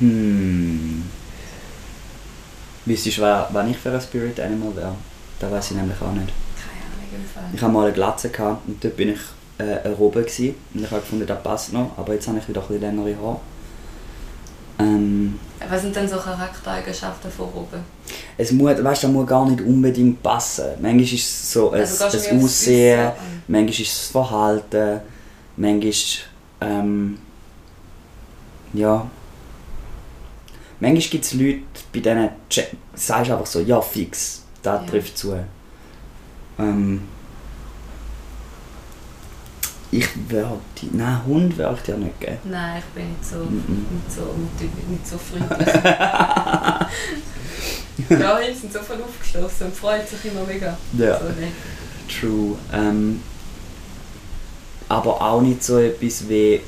[0.00, 1.04] Hm.
[2.84, 4.94] Wüsstest du, wer, wann ich für ein Spirit Animal wäre?
[5.40, 6.28] Das weiß ich nämlich auch nicht.
[6.56, 7.44] Keine Ahnung im Fall.
[7.52, 9.20] Ich hatte mal eine Glatze gehabt und dort bin ich
[9.58, 10.54] äh, Robbe gewesen.
[10.74, 13.16] und ich habe gefunden, das passt noch, aber jetzt habe ich wieder ein bisschen längere
[13.16, 13.40] Haare.
[14.80, 17.80] Ähm, Was sind denn so Charaktereigenschaften von Robben?
[18.36, 20.64] es muss, weißt, das muss gar nicht unbedingt passen.
[20.80, 23.10] Manchmal ist es so ein, Also ein Aussehen,
[23.48, 25.00] manchmal ist es das Verhalten,
[25.56, 25.92] manchmal
[26.60, 27.18] ähm,
[28.72, 29.06] ja.
[30.80, 31.58] Manchmal gibt es Leute,
[31.92, 32.28] bei denen
[32.94, 34.86] sagst du einfach so, ja fix, das Ja.
[34.88, 35.36] trifft zu.
[36.58, 37.02] Ähm,
[39.90, 40.58] ich würde,
[40.92, 42.36] nein, Hund würde ich dir nicht geben.
[42.44, 43.86] Nein, ich bin nicht so, Mhm.
[43.90, 45.74] nicht so, nicht, nicht so freundlich.
[48.20, 50.76] ja, die sind so voll aufgeschlossen und freut sich immer mega.
[50.96, 51.18] Ja.
[51.18, 51.52] So, ne.
[52.08, 52.56] True.
[52.72, 53.20] Ähm,
[54.88, 56.60] aber auch nicht so etwas wie.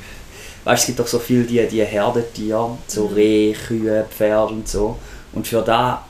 [0.65, 3.15] Weißt du, es gibt doch so viele die, die Herdentiere, so Mhm.
[3.15, 4.99] Rehe, Kühe, Pferde und so.
[5.33, 6.05] Und für da,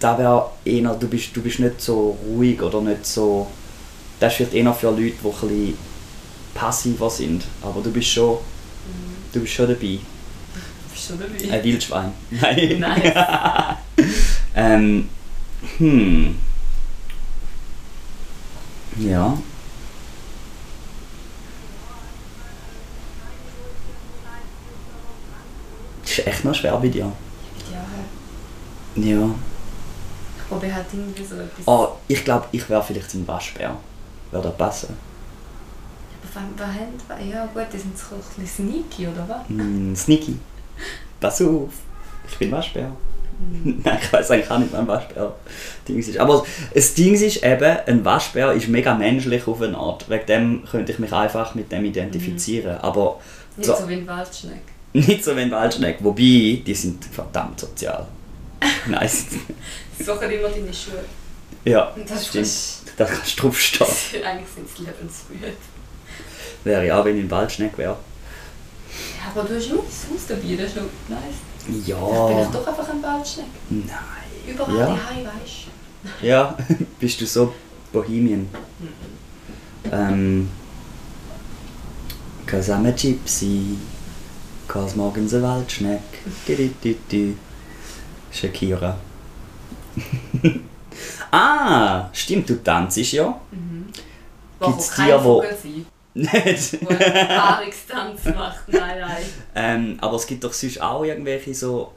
[0.00, 3.46] da wäre eher, du bist, du bist nicht so ruhig oder nicht so.
[4.20, 5.78] Das vielleicht eher für Leute, die ein bisschen
[6.54, 7.44] passiver sind.
[7.62, 9.32] Aber du bist schon, Mhm.
[9.32, 9.98] du bist schon dabei.
[10.92, 11.52] Bist du dabei?
[11.56, 12.12] Ein Wildschwein.
[12.30, 12.78] Nein.
[12.80, 13.12] Nice.
[14.56, 15.08] ähm,
[15.78, 16.38] hm.
[18.98, 19.36] Ja.
[26.18, 27.10] Ist echt noch schwer bei dir.
[27.72, 29.30] Ja, Ja.
[30.38, 31.66] ich probiere halt irgendwie so etwas.
[31.66, 33.76] Oh, ich glaube, ich wäre vielleicht ein Waschbär.
[34.30, 34.96] Würde das passen?
[36.36, 36.66] Aber was,
[37.18, 39.48] haben Ja gut, die sind so ein bisschen sneaky, oder was?
[39.48, 40.36] Mm, sneaky.
[41.20, 41.70] Pass auf.
[42.28, 42.90] Ich bin Waschbär.
[43.38, 43.80] Mhm.
[43.84, 45.34] Nein, ich weiß eigentlich auch nicht, was ein Waschbär
[45.86, 46.18] Dings ist.
[46.18, 50.08] Aber das Ding ist eben, ein Waschbär ist mega menschlich auf eine Art.
[50.08, 52.78] Wegen dem könnte ich mich einfach mit dem identifizieren.
[52.78, 53.20] Aber
[53.56, 53.74] Nicht So.
[53.76, 54.62] so, wie ein Waldschneck.
[54.94, 55.98] Nicht so wie ein Waldschneck.
[56.00, 58.06] Wobei, die sind verdammt sozial.
[58.86, 59.26] Nice.
[59.98, 61.04] Sie suchen immer deine Schuhe.
[61.64, 62.44] ja, Und das stimmt.
[62.46, 64.24] ist Da kannst du draufstehen.
[64.24, 65.52] Eigentlich sind es lebensmüde.
[66.64, 67.96] Wäre ja, wenn ich ein Waldschneck wäre.
[69.18, 71.20] Ja, aber du hast nur das Haus dabei, das ist noch nice.
[71.64, 72.42] Vielleicht bin Ja.
[72.42, 73.46] ich doch einfach ein Waldschneck.
[73.70, 73.88] Nein.
[74.46, 74.86] Überall Ja.
[74.86, 75.66] daheim, weißt
[76.20, 76.26] du?
[76.26, 76.56] Ja,
[77.00, 77.52] bist du so
[77.92, 78.48] Bohemian.
[79.90, 80.48] Ähm.
[82.46, 83.76] Cause I'm a gypsy.
[84.68, 86.00] Cause morgens ein Waldschneck.
[88.32, 88.96] Shakira.
[91.30, 93.40] ah, stimmt, du tanzt ja.
[93.50, 93.86] Mhm.
[94.60, 95.42] Gibt's kein Tiere, wo-
[96.14, 96.80] Nicht.
[96.82, 98.68] wo Paarungstanz macht?
[98.68, 99.22] Nein, nein.
[99.54, 101.92] ähm, aber es gibt doch sonst auch irgendwelche so.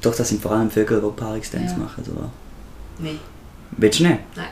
[0.00, 1.78] Doch, das sind vor allem Vögel, die Paarungstanz Ja.
[1.78, 2.30] machen, oder?
[2.98, 3.18] Nein.
[3.72, 4.18] Willst du nicht?
[4.36, 4.48] Nein.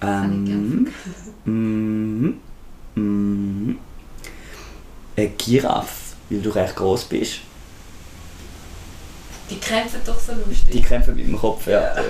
[0.00, 0.88] Ähm,
[2.94, 3.78] mhm.
[5.18, 7.40] Eine Giraffe, weil du recht groß bist.
[9.50, 10.70] Die kämpfen doch so lustig.
[10.70, 11.80] Die kämpfen mit dem Kopf, ja.
[11.96, 12.04] Ja.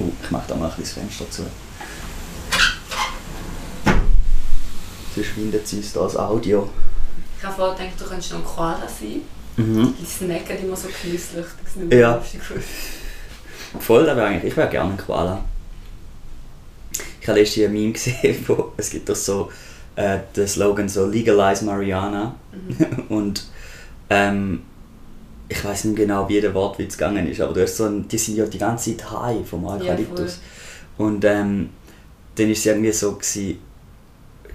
[0.00, 1.46] Oh, ich mache da mal ein bisschen das Fenster zu.
[5.14, 6.68] Sonst windet sie uns da das Audio.
[7.38, 9.22] Ich habe vorher gedacht, du könntest noch ein Koala sein.
[9.56, 9.94] Mhm.
[9.98, 11.46] Die snacken immer so genüsslich.
[11.62, 12.16] Das ist nicht mehr Ja.
[12.16, 12.40] lustig.
[13.80, 15.42] Voll, aber eigentlich, ich wäre gerne ein Koala.
[17.20, 19.50] Ich habe letztens ein Meme gesehen, wo es gibt doch so
[19.96, 22.34] äh, den Slogan so Legalize Mariana.
[22.52, 23.04] Mhm.
[23.08, 23.44] Und
[24.10, 24.62] ähm,
[25.48, 28.18] ich weiß nicht genau, wie der Wortwitz gegangen ist, aber du hast so ein, die
[28.18, 30.40] sind ja die ganze Zeit high vom Eukalyptus.
[30.96, 31.70] Und ähm,
[32.34, 33.58] dann ist es irgendwie so gewesen,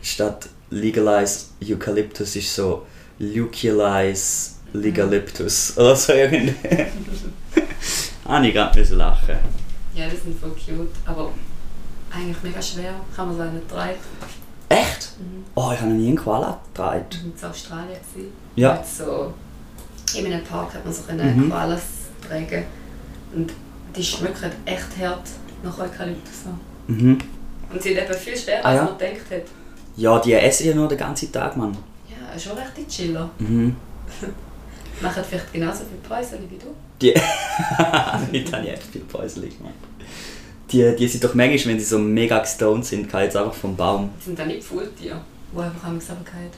[0.01, 2.85] statt Legalize Eukalyptus ist so
[3.17, 5.73] Leucalize Legalyptus.
[5.77, 6.53] Oder so irgendwie.
[8.25, 9.35] ah, ich gerade müssen lachen.
[9.95, 10.91] Ja, die sind voll cute.
[11.05, 11.31] Aber
[12.11, 12.93] eigentlich mega schwer.
[13.15, 13.97] Kann man so einen tragen.
[15.19, 15.43] Mhm.
[15.55, 17.05] Oh, ich habe noch nie einen Koala getragen.
[17.11, 17.97] Wir waren in Australien.
[18.13, 18.31] gewesen.
[18.55, 18.73] Ja.
[18.75, 19.33] Dort So,
[20.19, 21.49] in einem Park hat man so können Mhm.
[21.49, 21.81] Koalas
[22.27, 22.65] tragen.
[23.35, 23.51] Und
[23.95, 25.27] die schmecken echt hart
[25.63, 26.45] nach Eukalyptus.
[26.87, 27.17] Mhm.
[27.71, 28.83] Und sie sind eben viel schwerer, Ah, als ja?
[28.85, 29.41] man gedacht hat.
[29.95, 31.77] Ja, die essen ja nur den ganzen Tag, Mann.
[32.09, 33.29] Ja, schon recht die Chiller.
[33.39, 33.75] Mhm.
[35.01, 36.67] Machen vielleicht genauso viel Päuseli wie du.
[37.01, 37.13] Die.
[37.77, 39.71] Damit habe ich echt viel Päuselig, Mann.
[40.71, 44.09] Die, die sind doch manchmal, wenn sie so mega gestoned sind, jetzt einfach vom Baum.
[44.19, 45.19] Die sind dann nicht Pfuhltiere,
[45.53, 46.49] die einfach haben gesagt haben.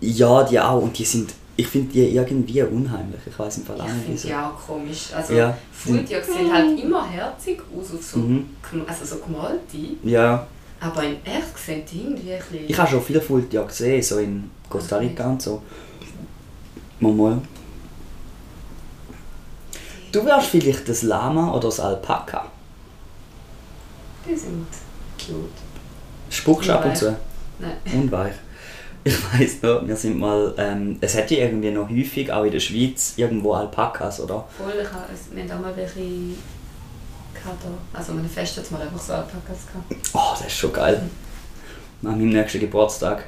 [0.00, 0.82] Ja, die auch.
[0.82, 1.34] Und die sind.
[1.56, 3.20] Ich finde die irgendwie unheimlich.
[3.26, 4.28] Ich weiß im Fall Ich auch nicht finde wieso.
[4.28, 5.08] die auch komisch.
[5.14, 5.58] Also, Ja.
[5.72, 8.46] Pfuhltiere sehen halt immer herzig aus, auf so, Mhm.
[8.86, 9.76] also so gemalte.
[10.04, 10.46] Ja.
[10.80, 12.64] Aber in echt sehen die irgendwie ein bisschen...
[12.68, 15.60] Ich habe schon viele Faultiere gesehen, so in Costa Rica und so.
[17.00, 17.42] Mal mal.
[20.12, 22.46] Du wärst vielleicht das Lama oder das Alpaka.
[24.28, 24.66] Die sind
[25.18, 25.50] cute.
[26.30, 27.16] Spuckst du ab und zu?
[27.58, 27.72] Nein.
[27.94, 28.34] Unweich.
[29.04, 32.52] Ich weiss noch, wir sind mal, ähm, es hat ja irgendwie noch häufig, auch in
[32.52, 34.46] der Schweiz, irgendwo Alpakas, oder?
[34.56, 37.64] Voll, ich habe, es- wir haben auch mal welche gehabt.
[37.64, 37.98] da.
[37.98, 40.08] Also meine Fest hat mal einfach so Alpakas gehabt.
[40.12, 41.00] Oh, das ist schon geil.
[42.02, 43.24] An meinem nächsten Geburtstag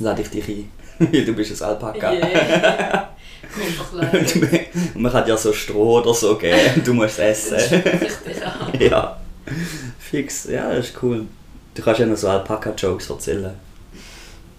[0.00, 0.70] lade ich dich ein,
[1.12, 2.12] weil du bist ein Alpaka.
[2.12, 3.08] Yeah.
[4.94, 7.82] Und man hat ja so Stroh oder so geben, du musst Das essen.
[8.26, 8.72] dich an.
[8.80, 9.20] Ja,
[10.12, 10.44] fix.
[10.44, 11.26] Ja, das ist cool.
[11.74, 13.54] Du kannst ja noch so Alpaka-Jokes erzählen.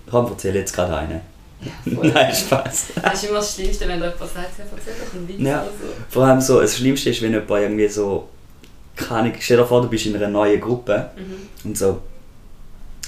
[0.10, 1.22] Komm, erzähl jetzt gerade einen.
[1.62, 1.72] Ja.
[2.04, 2.88] Nein, Spaß.
[3.02, 5.62] Das ist immer das Schlimmste, wenn jemand sagt, ja, erzähl doch einen Witz Ja.
[5.62, 5.94] oder so.
[6.10, 8.28] Vor allem so, das Schlimmste ist, wenn jemand irgendwie so,
[8.98, 11.70] keine stell dir vor, du bist in einer neuen Gruppe Mhm.
[11.70, 12.02] und so,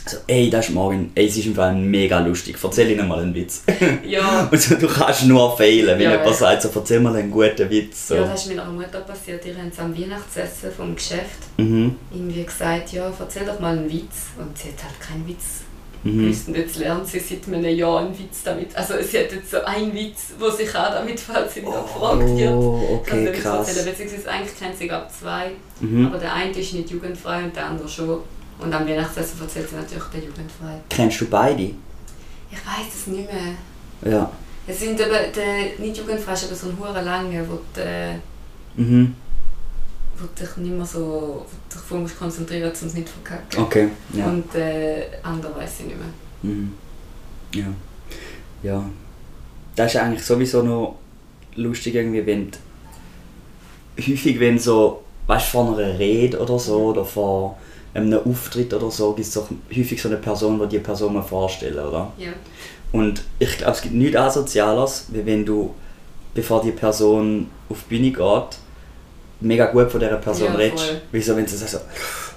[0.08, 3.20] so, ey, das ist morgen, ey, es ist im Fall mega lustig, erzähl ihnen mal
[3.22, 3.64] einen Witz.
[4.06, 6.34] Ja, Und so, du kannst nur fehlen, wenn Ja, jemand ja.
[6.34, 8.10] sagt, so, erzähl mal einen guten Witz.
[8.10, 8.16] So.
[8.16, 9.44] ja, das ist meiner Mutter passiert.
[9.44, 11.96] Die haben am Weihnachtsessen vom Geschäft mhm.
[12.12, 14.28] irgendwie gesagt, ja, erzähl doch mal einen Witz.
[14.38, 15.62] Und sie hat halt keinen Witz
[16.04, 16.22] Mhm.
[16.22, 16.48] gewusst.
[16.50, 18.76] Und jetzt lernt sie seit einem Jahr einen Witz damit.
[18.76, 22.20] Also sie hat jetzt so einen Witz, wo sich auch damit, falls sie wieder gefragt
[22.38, 22.52] wird.
[22.54, 23.68] Oh, okay, Witz krass.
[23.70, 23.86] erzählen.
[23.88, 25.48] Beziehungsweise eigentlich kennt sie glaube zwei,
[25.80, 26.06] Mhm.
[26.06, 28.20] aber der eine ist nicht jugendfrei und der andere schon.
[28.60, 30.80] Und am Weihnachtsessen erzählt sie natürlich den jugendfrei.
[30.90, 31.64] Kennst du beide?
[31.64, 34.12] Ich weiß es nicht mehr.
[34.14, 34.32] Ja.
[34.68, 38.20] Es sind aber, der nicht jugendfrei ist aber so ein hure lange, wo der
[38.78, 39.16] Mhm.
[40.18, 43.64] wo dich nicht mehr so wo dich voll musst konzentrieren um es nicht zu verkacken.
[43.64, 44.26] Okay, ja.
[44.26, 46.54] Und der andere weiß ich nicht mehr.
[46.54, 46.74] Mhm.
[47.54, 47.66] Ja.
[48.64, 48.90] Ja.
[49.76, 50.96] Das ist eigentlich sowieso noch
[51.56, 52.52] lustig irgendwie, wenn
[53.98, 57.58] häufig wenn so, weißt du, vor einer Rede oder so oder vor
[57.96, 61.22] einem Auftritt oder so, gibt es doch häufig so eine Person, die die Person mal
[61.22, 62.12] vorstellen, oder?
[62.18, 62.32] Ja.
[62.92, 65.74] Und ich glaube, es gibt nichts Asoziales, wie wenn du,
[66.34, 68.58] bevor die Person auf die Bühne geht,
[69.42, 71.02] mega gut von dieser Person Ja, redest.
[71.12, 71.80] Wieso, wenn sie sagt so,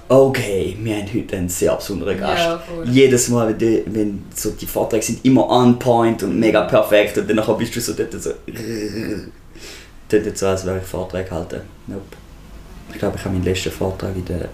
[0.09, 2.43] okay, wir haben heute einen sehr besonderen Gast.
[2.43, 2.61] Ja.
[2.85, 7.17] Jedes Mal, wenn, die, wenn so die Vorträge sind immer on point und mega perfekt
[7.17, 8.31] und dann bist du so dort so...
[10.11, 11.61] Dort so, als wäre ich Vorträge halten.
[11.85, 12.01] Nope.
[12.91, 14.49] Ich glaube, ich habe meinen letzten Vortrag in der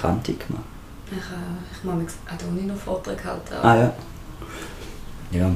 [0.00, 0.64] Kante gemacht.
[1.10, 1.20] Ich, äh,
[1.72, 3.54] ich mag auch nicht noch Vortrag halten.
[3.54, 3.92] aber Ah ja.
[5.30, 5.50] Ja.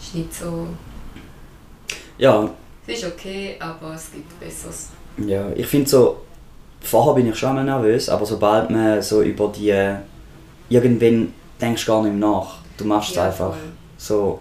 [0.00, 0.66] ist nicht so.
[2.18, 2.48] Ja,
[2.86, 4.88] Es ist okay, aber es gibt Besseres.
[5.18, 6.22] Ja, ich finde so,
[6.80, 9.74] vorher bin ich schon mal nervös, aber sobald man so über die,
[10.68, 12.56] irgendwann denkst du gar nicht mehr nach.
[12.76, 13.50] Du machst es Ja, einfach.
[13.50, 13.72] voll.
[13.98, 14.40] So.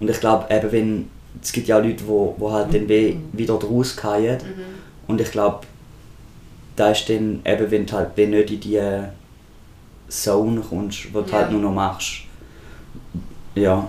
[0.00, 1.10] Und ich glaube, eben wenn,
[1.42, 4.38] es gibt ja Leute, wo, wo halt dann we, wieder draus fallen.
[4.38, 4.64] Mhm.
[5.08, 5.60] Und ich glaube,
[6.78, 9.02] da ist dann eben, wenn du halt wenn nicht in die
[10.08, 11.38] Zone kommst, wo du Ja.
[11.38, 12.22] halt nur noch machst.
[13.54, 13.88] Ja.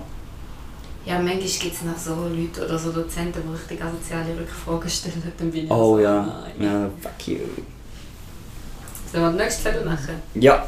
[1.06, 5.22] Ja, manchmal gibt es noch so Leute oder so Dozenten, die richtig asoziale Rückfragen stellen.
[5.38, 6.42] Dann bin ich Oh so, ja.
[6.58, 6.66] nein.
[6.66, 7.38] Ja, fuck you.
[9.10, 10.14] Sollen wir den nächsten Zettel machen?
[10.34, 10.66] Ja.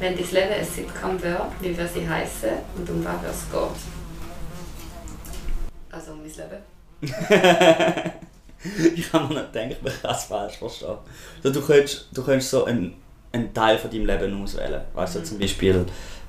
[0.00, 3.52] Wenn dein Leben ein Sitcom wäre, wie würde sie heißen und um was würde es
[3.52, 3.68] gehen?
[5.90, 6.62] Also um mein Leben.
[8.96, 10.96] ich habe mir nicht gedacht, man kann es falsch verstehen.
[11.42, 12.94] So, du, könntest, du könntest so einen,
[13.30, 14.80] einen Teil von deinem Leben auswählen.
[14.94, 15.84] Weißt du, zum Beispiel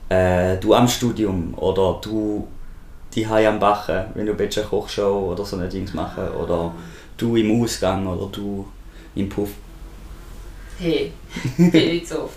[0.09, 2.49] äh, du am Studium oder du
[3.13, 6.73] die am Bachen, wenn du eine Kochshow oder so ein Dings machen oder
[7.15, 8.67] du im Ausgang oder du
[9.15, 9.51] im Puff.
[10.77, 11.13] Hey,
[11.57, 12.35] bin nicht so oft.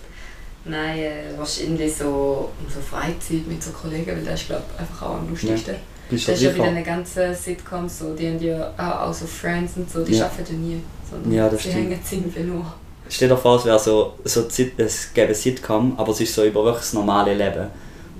[0.66, 5.14] Nein, äh, wahrscheinlich so, so Freizeit mit so Kollegen, weil das ist glaube einfach auch
[5.16, 5.74] am lustigsten.
[6.08, 9.14] Bist du Das ist ja bei den ganzen Sitcoms so, die haben ja auch, auch
[9.14, 10.24] so Friends und so, die Ja.
[10.26, 10.82] arbeiten ja nie.
[11.10, 11.84] Sondern Ja, das sie stimmt.
[11.90, 12.64] hängen ziemlich nur.
[13.08, 14.46] Stell dir vor, es wäre so, so
[14.78, 17.68] es gäbe ein Sitcom, aber es ist so über das normale Leben.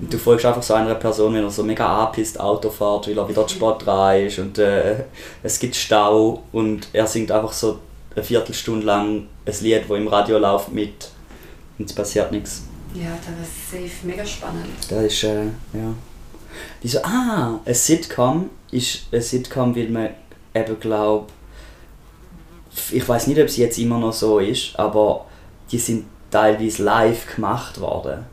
[0.01, 3.17] Und du folgst einfach so einer Person, wenn er so mega anpisst Auto fährt, weil
[3.17, 4.97] er wieder zu spät dran ist und äh,
[5.43, 7.79] es gibt Stau und er singt einfach so
[8.15, 11.11] eine Viertelstunde lang ein Lied, das im Radio läuft mit
[11.79, 12.63] und es passiert nichts.
[12.95, 14.67] Ja, das ist safe mega spannend.
[14.89, 15.93] Das ist, äh, ja.
[16.83, 20.11] Die so, ah, ein Sitcom ist ein Sitcom, weil man
[20.55, 21.33] eben glaubt,
[22.91, 25.27] ich weiß nicht, ob es jetzt immer noch so ist, aber
[25.71, 28.25] die sind teilweise live gemacht worden.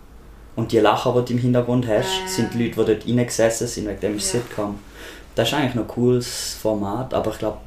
[0.55, 2.27] Und die Lacher, die du im Hintergrund hast, Ah.
[2.27, 4.39] sind die Leute, die dort reingesessen sind, wegen dem ist Ja.
[4.39, 4.79] Sitcom.
[5.33, 7.57] Das ist eigentlich noch ein cooles Format, aber ich glaube,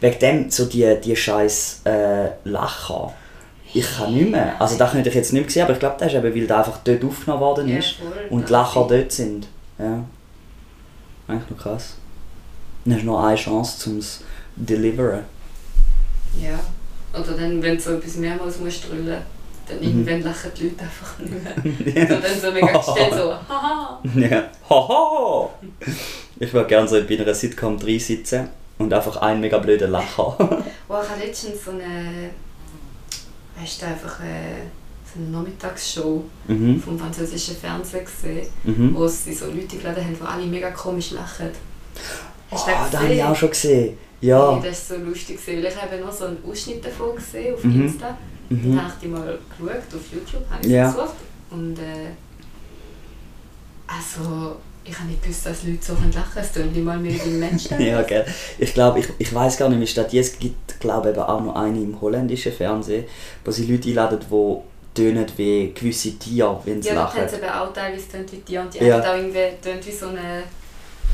[0.00, 3.12] wegen dem so die, die scheiß äh, Lacher,
[3.74, 4.54] ich kann nicht mehr.
[4.60, 6.46] Also das könnte ich jetzt nicht mehr sehen, aber ich glaube, das ist eben, weil
[6.46, 9.48] der einfach dort aufgenommen worden Ja, ist voll, und die Lacher dort sind.
[9.78, 10.04] Ja.
[11.28, 11.94] Eigentlich noch krass.
[12.84, 14.20] Dann hast du noch eine Chance zum es
[14.56, 15.20] deliveren.
[16.40, 16.58] Ja.
[17.18, 19.18] Oder dann, wenn du so etwas mehrmals musst drüllen
[19.66, 19.82] dann Mhm.
[20.06, 22.06] irgendwann lachen die Leute einfach nicht mehr.
[22.08, 23.98] So dann so mega gestellt so, haha.
[24.14, 24.42] ja.
[24.68, 25.48] Haha!
[26.38, 30.36] Ich würde gerne so bei einer Sitcom drin sitzen und einfach einen mega blöden Lacher.
[30.38, 32.28] Oh, ich habe letztens so eine,
[33.60, 34.62] weißt du, einfach äh,
[35.12, 36.80] so eine Nachmittagsshow mhm.
[36.80, 38.94] vom französischen Fernsehen gesehen, Mhm.
[38.94, 41.50] wo sie so Leute geladen haben, die alle mega komisch lachen.
[42.50, 43.96] Oh, Hast du das habe ich auch schon gesehen.
[44.20, 44.54] Ja.
[44.60, 45.38] Hey, das war so lustig.
[45.46, 47.82] weil Ich habe nur so einen Ausschnitt davon gesehen auf Mhm.
[47.82, 48.16] Insta.
[48.48, 48.76] Mhm.
[48.76, 50.90] Dann habe ich die mal geschaut auf YouTube, habe ich Ja.
[50.90, 51.14] gesucht.
[51.50, 52.10] Und äh,
[53.86, 56.44] also, Ich habe nicht gewusst, dass Leute so lachen können.
[56.44, 57.64] Es tun nicht mal mehr wie ein Mensch.
[57.78, 58.24] Ja, gell.
[58.58, 61.56] Ich glaube, ich, ich weiß gar nicht, wie statt es gibt, glaube eben auch noch
[61.56, 63.04] eine im holländischen Fernsehen,
[63.44, 64.56] wo sie Leute einladen, die
[64.94, 67.26] tönen wie gewisse Tiere, wenn sie Ja, lachen.
[67.28, 69.00] sie eben auch teilweise tönt wie die und die Ja.
[69.00, 70.18] auch irgendwie tönt wie so ein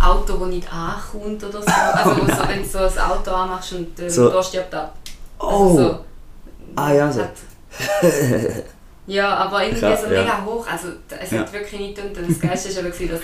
[0.02, 1.68] Auto, das nicht ankommt oder so.
[1.70, 4.24] Also so, wenn du so ein Auto anmachst und der So.
[4.24, 4.96] Motor stirbt ab.
[5.38, 5.44] Oh!
[5.46, 5.98] Also so.
[6.76, 7.20] Ah, ja, so.
[7.22, 7.30] Hat-
[9.06, 10.22] Ja, aber irgendwie Ja, so ja.
[10.22, 10.66] mega hoch.
[10.70, 11.52] Also es hat Ja.
[11.52, 12.16] wirklich nicht getönt.
[12.18, 13.20] Und das Geilste war aber, dass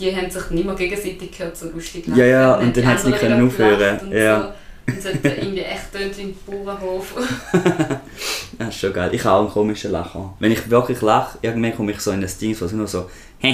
[0.00, 3.08] die haben sich nicht mehr gegenseitig gehört, so lustig Ja, ja, und dann haben sie
[3.10, 3.98] nicht können aufhören.
[4.00, 4.40] Und, Ja.
[4.40, 4.48] so.
[4.92, 7.14] und es hat irgendwie echt tönt wie ein Bauernhof.
[8.58, 9.08] Das ist schon geil.
[9.14, 10.34] Ich habe auch einen komischen Lacher.
[10.38, 12.98] Wenn ich wirklich lache, irgendwann komme ich so in das Ding, wo es nur so
[13.42, 13.46] Ah,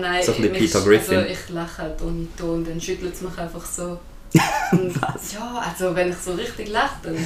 [0.00, 1.18] nein, so ein bisschen Peter Griffin.
[1.18, 3.98] Also ich lache halt ohne Ton, und dann schüttelt es mich einfach so.
[4.72, 4.94] Und,
[5.34, 7.16] ja, also wenn ich so richtig lache, dann...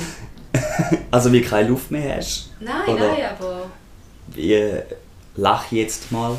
[1.13, 2.51] Also wie keine Luft mehr hast.
[2.59, 3.67] Nein, Oder- nein, aber...
[4.29, 4.83] Wie äh,
[5.37, 6.37] lach jetzt mal.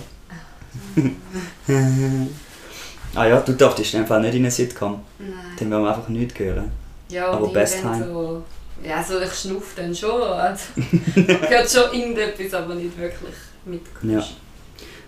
[3.16, 5.00] Ah ja, du darfst Fall nicht in eine Sitcom.
[5.20, 5.32] Nein.
[5.60, 6.72] Dann werden wir einfach nichts hören.
[7.10, 8.06] Ja, Aber Best Time.
[8.06, 8.44] so...
[8.84, 10.22] Ja, also ich schnupfe dann schon.
[10.22, 10.63] Also,
[11.16, 13.34] hört schon irgendetwas, aber nicht wirklich
[13.66, 14.24] mit Ja.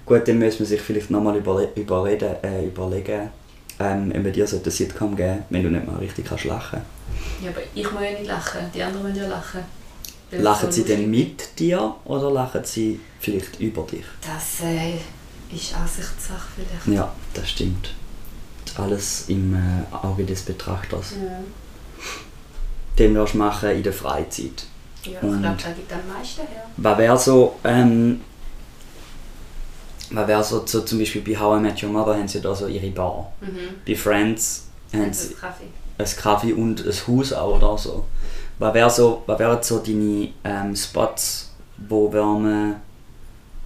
[0.05, 3.29] Gut, dann müssen wir sich vielleicht nochmal überle überreden, äh, überlegen,
[3.79, 6.81] ähm, ob wir dir so eine Sitcom geben wenn du nicht mal richtig kannst lachen
[7.43, 9.61] Ja, aber ich muss ja nicht lachen, die anderen müssen ja lachen.
[10.31, 14.05] Lachen sie denn mit dir oder lachen sie vielleicht über dich?
[14.21, 14.93] Das äh,
[15.51, 16.97] ist Ansichtssache vielleicht.
[16.97, 17.93] Ja, das stimmt.
[18.77, 21.11] Alles im äh, Auge des Betrachters.
[21.11, 21.39] Ja,
[22.97, 24.65] Den wirst du machen in der Freizeit.
[25.03, 26.65] ja ich Und- glaube, da gibt am meisten her.
[26.77, 28.21] Was wäre so, ähm,
[30.11, 32.53] was wäre so, so, zum Beispiel bei How I Met Your Mother haben sie da
[32.55, 33.31] so ihre Bar.
[33.41, 33.57] Mhm.
[33.85, 35.35] Bei Friends haben sie
[35.97, 38.05] ein Kaffee und ein Haus auch oder so.
[38.59, 42.75] Was, wär so, was wären so deine ähm, Spots, wo wir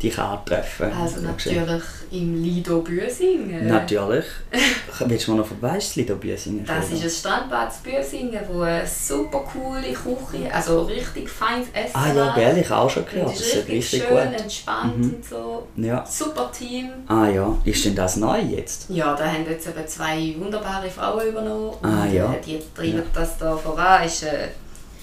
[0.04, 0.92] dich antreffen?
[0.94, 3.68] Also So natürlich im Lido Büsingen.
[3.68, 4.26] Natürlich.
[5.06, 8.62] Willst du mir noch von weißt Lido Büsingen Das ist ein Strandbad in Büsingen, wo
[8.62, 13.30] eine super coole Küche, also richtig feines Essen Ah ja, gell, ich auch schon gehört.
[13.30, 14.42] Das ist richtig, richtig schön, gut.
[14.42, 15.14] entspannt Mhm.
[15.16, 15.68] und so.
[15.78, 16.06] Ja.
[16.06, 16.90] Super Team.
[17.08, 18.90] Ah ja, ist denn das neu jetzt?
[18.90, 21.74] Ja, da haben jetzt eben zwei wunderbare Frauen übernommen.
[21.82, 22.34] Ah, und, ja.
[22.34, 23.04] äh, Die treiben Ja.
[23.14, 24.04] das da voran.
[24.06, 24.50] Ist, äh,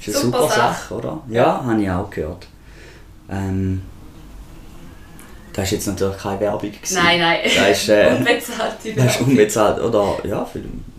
[0.00, 0.94] Ist eine super, Super Sache, Sache.
[0.94, 1.22] oder?
[1.28, 2.46] Ja, habe ich auch gehört.
[3.30, 3.82] Ähm,
[5.52, 6.72] das war jetzt natürlich keine Werbung.
[6.72, 6.94] Gewesen.
[6.94, 7.38] nein, nein.
[7.44, 9.28] Das ist, äh, Unbezahlte Das ist Werbung.
[9.28, 10.16] unbezahlt, oder?
[10.26, 10.50] Ja,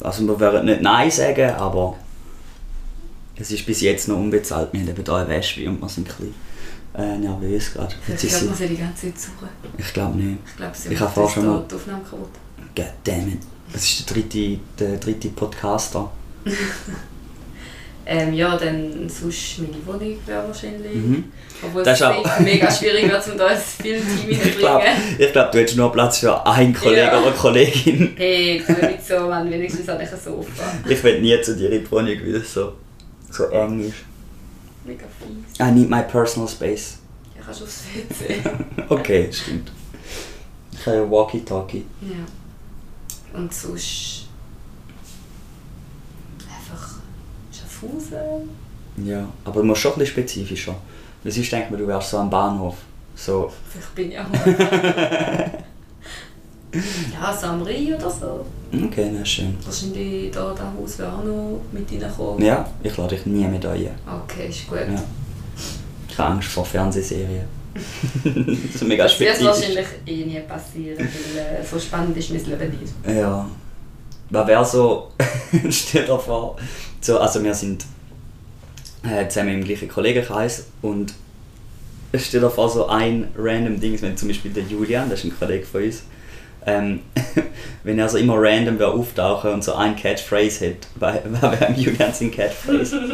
[0.01, 1.95] also wir werden nicht Nein sagen, aber
[3.35, 4.69] es ist bis jetzt noch unbezahlt.
[4.73, 6.33] Wir haben eben hier eine Wespe und wir sind ein bisschen
[6.95, 7.95] äh, nervös gerade.
[8.05, 9.49] Hört sie, man sie die ganze Zeit suchen.
[9.77, 10.37] ich glaube nicht.
[10.45, 12.29] Ich glaube, sie Ich habe vorher schon mal- die Aufnahme kaputt.
[12.75, 13.39] God damn it.
[13.73, 16.11] Das ist der dritte, der dritte Podcaster.
[18.05, 20.95] Ähm, ja, dann sonst meine Wohnung wäre wahrscheinlich.
[20.95, 21.25] Mhm.
[21.63, 24.83] Obwohl Das es mega schwierig wird, um da ein Filmteam Ich glaube,
[25.31, 27.21] glaub, du hättest nur Platz für einen Kollegen Ja.
[27.21, 28.13] oder Kollegin.
[28.17, 29.49] Hey, tu nicht so, man.
[29.51, 30.63] Wenigstens ich ein Sofa.
[30.89, 32.73] Ich will nie zu dir in die Wohnung, weil es so,
[33.29, 33.95] so eng ist.
[34.83, 35.59] Mega fies.
[35.59, 36.97] I need my personal space.
[37.39, 38.41] Ich kann schon aufs WC.
[38.89, 39.71] Okay, stimmt.
[40.73, 41.85] Ich habe ja Walkie-Talkie.
[42.01, 43.37] ja.
[43.39, 44.25] Und sonst...
[46.49, 46.95] Einfach...
[47.81, 48.49] Schaffhausen?
[49.05, 50.75] Ja, aber du musst schon ein bisschen spezifischer.
[51.23, 52.75] Weil sonst denkt man, du wärst so am Bahnhof.
[53.15, 53.51] So,
[53.95, 54.25] bin ich auch
[56.73, 58.45] Ja, so am Rhein oder so.
[58.85, 59.57] okay, na schön.
[59.65, 62.45] Wahrscheinlich da, das Haus wäre auch noch mit reinkommen.
[62.45, 63.89] Ja, ich lade dich nie mit rein.
[64.23, 64.77] Okay, ist gut.
[64.79, 65.03] Ja.
[66.07, 67.43] Ich habe Angst vor Fernsehserien.
[67.73, 68.35] das
[68.75, 69.45] ist mega Das wird spezifisch.
[69.47, 72.93] wahrscheinlich eh nie passieren, weil äh, so spannend ist mein Leben nicht.
[73.17, 73.45] Ja.
[74.29, 75.09] Was wäre so,
[75.69, 76.55] stell dir vor,
[77.01, 77.85] so, also wir sind
[79.03, 81.13] äh, zusammen im gleichen Kollegenkreis und
[82.15, 85.39] stell dir vor, so ein random Ding, wenn zum Beispiel der Julian, das ist ein
[85.39, 86.03] Kollege von uns,
[86.65, 86.99] ähm,
[87.83, 91.73] wenn er so immer random wäre auftauchen und so ein Catchphrase hat, was was wäre
[91.73, 92.99] Julian sein Catchphrase?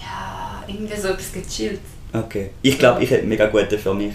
[0.00, 1.80] Ja, irgendwie so etwas gechillt.
[2.12, 2.50] Okay.
[2.62, 4.14] Ich glaube, ich hätte mega gute für mich.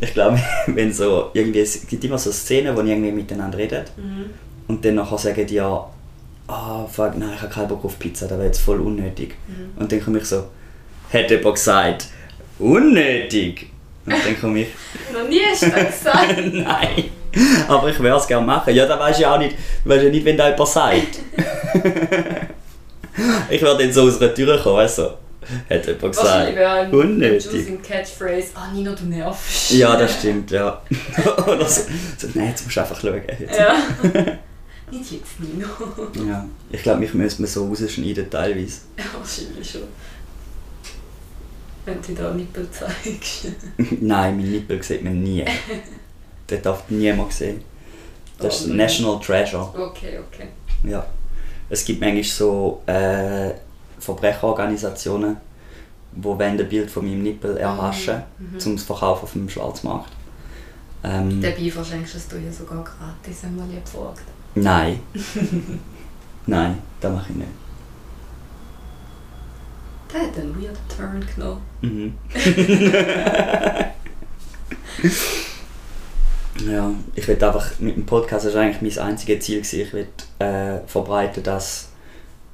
[0.00, 3.84] Ich glaube, wenn so, irgendwie, es gibt immer so Szenen, wo die irgendwie miteinander reden
[3.96, 4.30] Mhm.
[4.68, 5.88] Und dann nachher sagen die ja,
[6.48, 9.36] ah, fuck, nein, ich habe keinen Bock auf Pizza, das wäre jetzt voll unnötig.
[9.46, 9.72] Mhm.
[9.76, 10.44] Und dann komme ich so,
[11.10, 12.06] hätte jemand gesagt,
[12.58, 13.70] unnötig?
[14.06, 14.68] Und dann komme ich,
[15.12, 16.36] Noch nie hast du das gesagt.
[16.52, 17.04] nein,
[17.68, 18.74] aber ich würde es gerne machen.
[18.74, 21.20] Ja, da weißt du ja auch nicht, du weißt ja nicht, wenn da jemand sagt.
[23.50, 25.10] ich würde dann so aus einer Tür kommen, du,
[25.68, 27.52] hätte jemand Wahrscheinlich gesagt, wäre ein unnötig.
[27.52, 29.72] Juicing Catchphrase, ah Nino, du nervst.
[29.72, 30.82] Ja, das stimmt, ja.
[31.46, 31.82] Oder so,
[32.18, 33.22] so nein, jetzt musst du einfach schauen.
[33.38, 33.58] Jetzt.
[33.58, 33.76] Ja.
[34.90, 35.66] Nicht jetzt, Nino.
[36.28, 36.46] Ja.
[36.70, 38.80] Ich glaube, mich müsste man so rausschneiden teilweise.
[38.98, 39.82] Ja, wahrscheinlich schon.
[41.86, 43.46] wenn du da Nippel zeigst.
[44.00, 45.44] Nein, mein Nippel sieht man nie.
[46.50, 47.62] Den darf niemand sehen.
[48.38, 49.68] Das ist Oh, National Treasure.
[49.78, 50.48] Okay, okay.
[50.82, 51.06] Ja.
[51.70, 53.50] Es gibt manchmal so äh,
[53.98, 55.36] Verbrecherorganisationen,
[56.12, 58.58] die wollen ein Bild von meinem Nippel erhaschen, Mhm.
[58.58, 60.10] zum zu verkaufen auf dem Schwarzmarkt.
[61.02, 64.22] Ähm, Dabei verschenkst du es dir ja sogar gratis, wenn man lieb fragt.
[64.54, 65.00] Nein.
[66.46, 67.48] nein, das mache ich nicht.
[70.12, 71.62] Der hat einen weird Turn genommen.
[71.82, 72.14] Mhm.
[76.70, 79.80] ja, ich will einfach mit dem Podcast, das war eigentlich mein einziges Ziel, gewesen.
[79.80, 80.06] ich will
[80.38, 81.88] äh, verbreiten, dass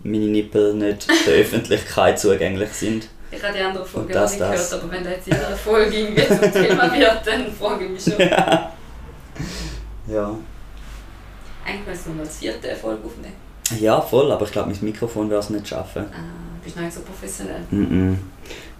[0.03, 3.09] meine Nippel nicht der Öffentlichkeit zugänglich sind.
[3.31, 4.71] Ich habe die andere Folge das, nicht das.
[4.71, 7.91] gehört, aber wenn da jetzt in einer Folge irgendwie zum Thema wird, dann frage ich
[7.91, 8.15] mich schon.
[10.09, 10.35] Ja.
[11.67, 13.35] Eigentlich müssen wir mal das vierte Folge aufnehmen.
[13.81, 16.05] ja, voll, aber ich glaube, mein Mikrofon wird es nicht schaffen.
[16.13, 16.17] Ah,
[16.63, 17.61] bist du noch nicht so professionell?
[17.71, 18.19] Mhm.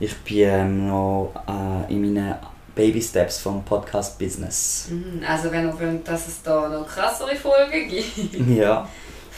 [0.01, 2.35] Ich bin ähm, noch äh, in meinen
[2.75, 4.89] Baby Steps vom Podcast Business.
[4.91, 8.89] Mhm, Also wenn ihr wollt, dass es da noch krassere Folgen gibt, Ja.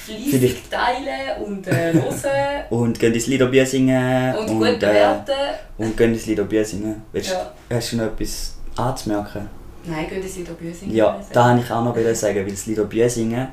[0.05, 4.35] Vielleicht- teilen und äh, hören Und gehen ins Liederbier singen.
[4.35, 5.33] und, gut äh, bewerten.
[5.79, 7.03] und gehen ins Liederbier singen.
[7.13, 7.53] Willst, Ja.
[7.77, 9.49] Hast du noch etwas anzumerken?
[9.85, 10.95] Nein, gehen Sie da bei singen.
[10.95, 13.49] Ja, da wollte ich auch noch sagen, weil das Liederbier singen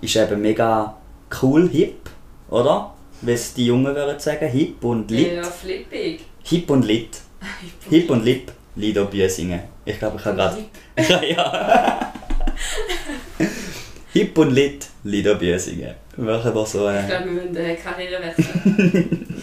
[0.00, 0.96] ist eben mega
[1.42, 2.10] cool, hip,
[2.50, 2.94] oder?
[3.20, 5.32] Wie es die Jungen würden sagen, hip und lit.
[5.34, 6.20] Ja, flippig.
[6.44, 7.20] Hip und lit.
[7.90, 9.60] Hip und lip, Liederbier singen.
[9.84, 11.26] Ich glaube, ich habe gerade...
[11.26, 12.12] ja.
[14.12, 15.94] Hip und lit, Liederbier singen.
[16.16, 16.88] Machen wir so...
[16.90, 19.42] Ich Äh, glaube, wir müssen die Karriere wechseln.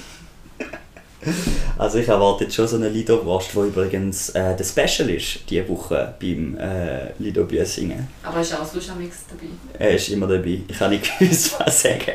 [1.78, 5.68] also ich erwarte jetzt schon so eine Liederwurst, die übrigens äh, der Special ist, diese
[5.70, 8.08] Woche beim äh, Liederbier singen.
[8.24, 9.48] Aber ist auch sonst am dabei.
[9.80, 10.62] Er ist immer dabei.
[10.68, 12.12] Ich habe nicht gewusst, was sagen.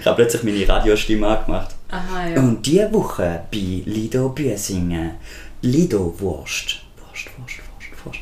[0.00, 1.74] Ich habe plötzlich meine Radiostimme angemacht.
[1.90, 2.38] Aha, ja.
[2.40, 5.12] Und diese Woche bei Lido Büsingen.
[5.62, 6.80] Lido Wurst.
[6.98, 8.18] Wurst, Wurst, Wurst, Wurst.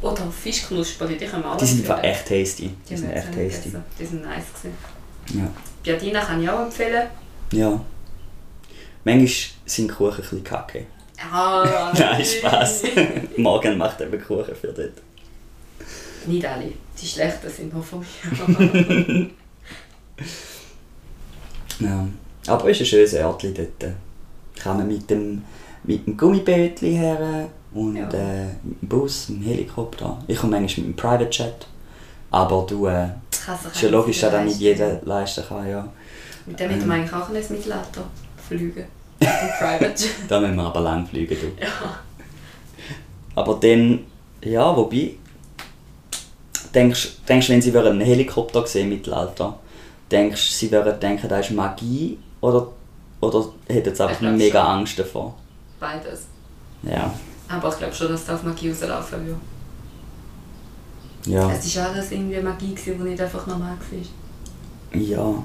[0.00, 2.68] Oder Fischknusperi, die können wir auch Die sind einfach echt tasty.
[2.68, 3.38] Die Die sind haben echt tasty.
[3.70, 3.84] gegessen.
[3.98, 4.76] Die sind nice gewesen.
[5.34, 5.50] Ja.
[5.82, 7.08] Biadina kann ich auch empfehlen.
[7.52, 7.80] ja.
[9.04, 9.28] Manchmal
[9.66, 10.86] sind Kuchen ein bisschen kacke.
[11.32, 12.82] Ah, Nein, Spaß.
[13.36, 14.92] Morgen macht eben Kuchen für dort.
[16.26, 16.72] Nicht alle.
[17.00, 19.30] Die schlechten sind nur von mir.
[21.80, 22.06] Ja.
[22.46, 23.92] Aber es ist ein schönes Örtchen dort.
[24.56, 25.42] Kann man mit dem,
[25.84, 28.08] mit dem Gummibötchen her und Ja.
[28.10, 30.22] äh, mit dem Bus, mit dem Helikopter.
[30.28, 31.66] Ich komme manchmal mit dem Private Jet.
[32.30, 33.08] Aber du, äh,
[33.72, 35.68] ist ja logisch, dass das nicht jeder leisten kann.
[35.68, 35.88] Ja.
[36.46, 38.04] Mit dem hätte man eigentlich auch ins Mittelalter
[39.20, 39.28] Im
[39.58, 40.04] Private.
[40.28, 41.36] Da müssen wir aber lang fliegen.
[41.40, 41.62] Du.
[41.62, 41.68] ja.
[43.34, 44.00] Aber dann,
[44.42, 45.14] ja, wobei,
[46.74, 49.58] denkst du, wenn sie einen Helikopter sehen im Mittelalter,
[50.10, 52.68] denkst du, sie würden denken, das ist Magie oder,
[53.20, 54.70] oder hätten sie einfach mega schon.
[54.70, 55.34] Angst davor?
[55.80, 56.26] Beides.
[56.82, 57.12] Ja.
[57.48, 59.36] Aber ich glaube schon, dass das auf Magie rauslaufen wird.
[61.26, 61.50] Ja.
[61.52, 65.00] Es war alles irgendwie Magie, die nicht einfach normal war.
[65.00, 65.42] Ja.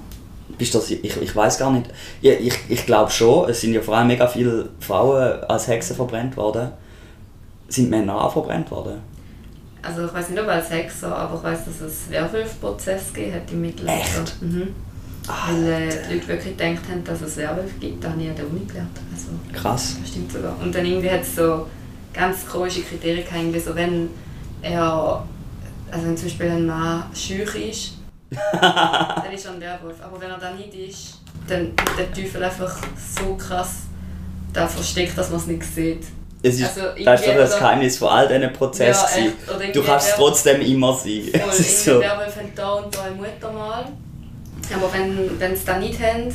[0.58, 1.86] Bist das, ich, ich weiß gar nicht.
[2.22, 5.96] Ja, ich ich glaube schon, es sind ja vor allem mega viele Frauen als Hexen
[5.96, 6.72] verbrannt worden.
[7.68, 9.02] Sind Männer auch verbrannt worden?
[9.82, 13.52] Also ich weiß nicht, ob als Hexer, aber ich weiß, dass es Werwolf-Prozess gegeben hat
[13.52, 14.24] im Mittelalter.
[14.24, 14.42] Echt?
[14.42, 14.76] Mhm.
[15.28, 18.04] Weil äh, die Leute wirklich gedacht haben, dass es Werwölfe gibt.
[18.04, 18.98] Das habe ich an der Uni gelernt.
[19.14, 19.98] Also, Krass.
[20.00, 20.56] das stimmt sogar.
[20.62, 21.68] Und dann irgendwie hat es so
[22.14, 24.10] ganz komische Kriterien gehabt, so, wenn
[24.62, 25.24] er,
[25.92, 27.97] also wenn zum Beispiel ein Mann schüch ist,
[28.32, 29.96] dann ist ein Werwolf.
[30.04, 32.76] Aber wenn er dann nicht ist, dann wird der Teufel einfach
[33.16, 33.84] so krass
[34.54, 36.04] da versteckt, dass man es nicht sieht.
[36.44, 39.26] Es ist, Also das ist doch das Geheimnis von all diesen Prozessen.
[39.26, 41.24] Ja, du kannst es trotzdem immer sein.
[41.34, 42.00] Voll, ist so.
[42.00, 43.86] Werwölfe haben da und da ein Muttermal.
[44.74, 46.34] Aber wenn wenn sie das nicht haben,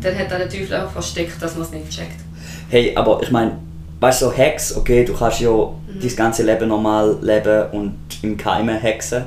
[0.00, 2.20] dann hat der Teufel einfach versteckt, dass man es nicht checkt.
[2.68, 3.58] Hey, aber ich meine,
[4.00, 6.00] weißt du, so Hex, okay, du kannst ja Mhm.
[6.00, 9.24] dein ganze Leben normal leben und im Keime hexen.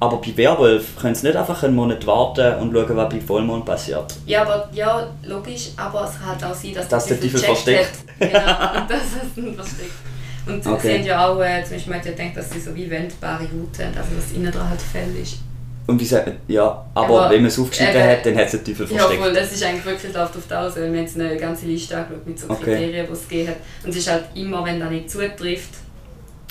[0.00, 3.64] Aber bei Werwolf können sie nicht einfach einen Monat warten und schauen, was bei Vollmond
[3.66, 4.14] passiert.
[4.26, 7.90] Ja, aber ja, logisch, aber es kann halt auch sein, dass, Dass der Teufel versteckt.
[8.20, 8.30] Hat.
[8.30, 8.38] Genau,
[8.80, 9.92] und dass es nicht versteckt.
[10.46, 10.80] Und Okay.
[10.80, 13.42] sie haben ja auch, äh, zum Beispiel man ja gedacht, dass sie so wie wendbare
[13.44, 15.36] Haut haben, also dass innen dran halt Fell ist.
[15.86, 18.50] Und wie sagt ja, aber, Aber wenn man es aufgeschrieben eben- hat, dann hat es
[18.52, 19.22] den Teufel Ja, versteckt.
[19.22, 21.96] voll, das ist eigentlich wirklich auf die aus, weil wir haben jetzt eine ganze Liste
[21.96, 22.64] angeschaut mit so Okay.
[22.64, 23.56] Kriterien, die es gegeben hat.
[23.84, 25.70] Und es ist halt immer, wenn das nicht zutrifft,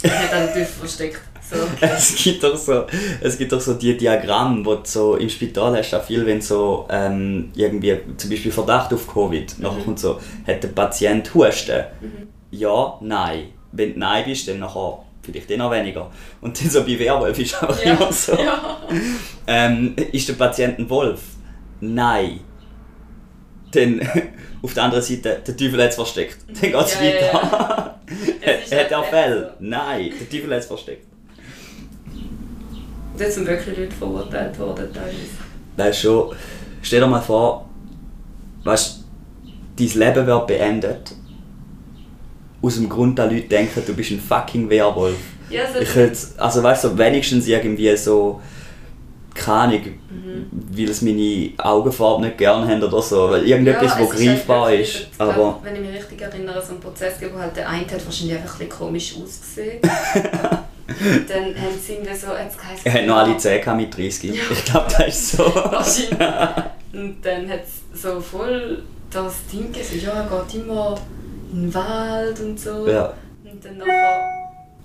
[0.03, 1.19] dann hat er den Teufel versteckt.
[1.49, 1.55] So.
[1.81, 2.85] Es gibt doch so,
[3.21, 6.41] es gibt doch so die Diagramme, wo du so im Spital hast, auch viel, wenn
[6.41, 11.83] so ähm, irgendwie zum Beispiel Verdacht auf Covid, nachher kommt so, hat der Patient Husten?
[12.51, 13.45] Ja, nein.
[13.71, 16.09] Wenn du nein bist, dann nachher vielleicht eh noch weniger.
[16.41, 17.93] Und dann so bei Werwolf ist einfach Ja.
[17.93, 18.33] immer so.
[18.33, 18.77] Ja.
[19.47, 21.21] Ähm, ist der Patient ein Wolf?
[21.81, 22.39] Nein.
[23.71, 24.01] Dann
[24.63, 26.37] auf der anderen Seite, der Teufel hat es versteckt.
[26.47, 27.99] Dann geht es Ja, ja, weiter.
[28.41, 29.47] Es ist hat er so.
[29.59, 31.05] Nein, der Teufel hat es versteckt.
[33.19, 35.17] Da sind wirklich Leute verurteilt worden teilweise.
[35.77, 36.35] Weißt du schon,
[36.81, 37.69] stell dir mal vor,
[38.63, 39.03] weißt
[39.77, 41.11] dein Leben wird beendet.
[42.61, 45.15] Aus dem Grund, dass Leute denken, du bist ein fucking Werwolf.
[45.49, 48.41] Ja, so Ich hätte, also weißt du, so wenigstens irgendwie so,
[49.33, 50.45] keine Ahnung, Mhm.
[50.75, 54.19] weil es meine Augenfarbe nicht gern haben oder so, weil irgendetwas, Ja, wo ist halt
[54.27, 55.07] greifbar wirklich- ist.
[55.11, 57.85] ich glaub, Aber Wenn ich mich richtig erinnere, so ein Prozess, wo halt der eine
[57.85, 59.79] hat wahrscheinlich einfach ein bisschen komisch ausgesehen.
[61.27, 64.31] dann haben sie irgendwie so, jetzt heisst er hat noch alle 10 gehabt mit 30.
[64.51, 65.43] Ich glaube, das ist so.
[65.43, 66.19] Wahrscheinlich.
[66.93, 70.97] Und dann hat es so voll das Ding gesagt, ja, er geht immer
[71.51, 72.87] in den Wald und so.
[72.87, 73.13] Ja.
[73.43, 74.21] Und dann nachher,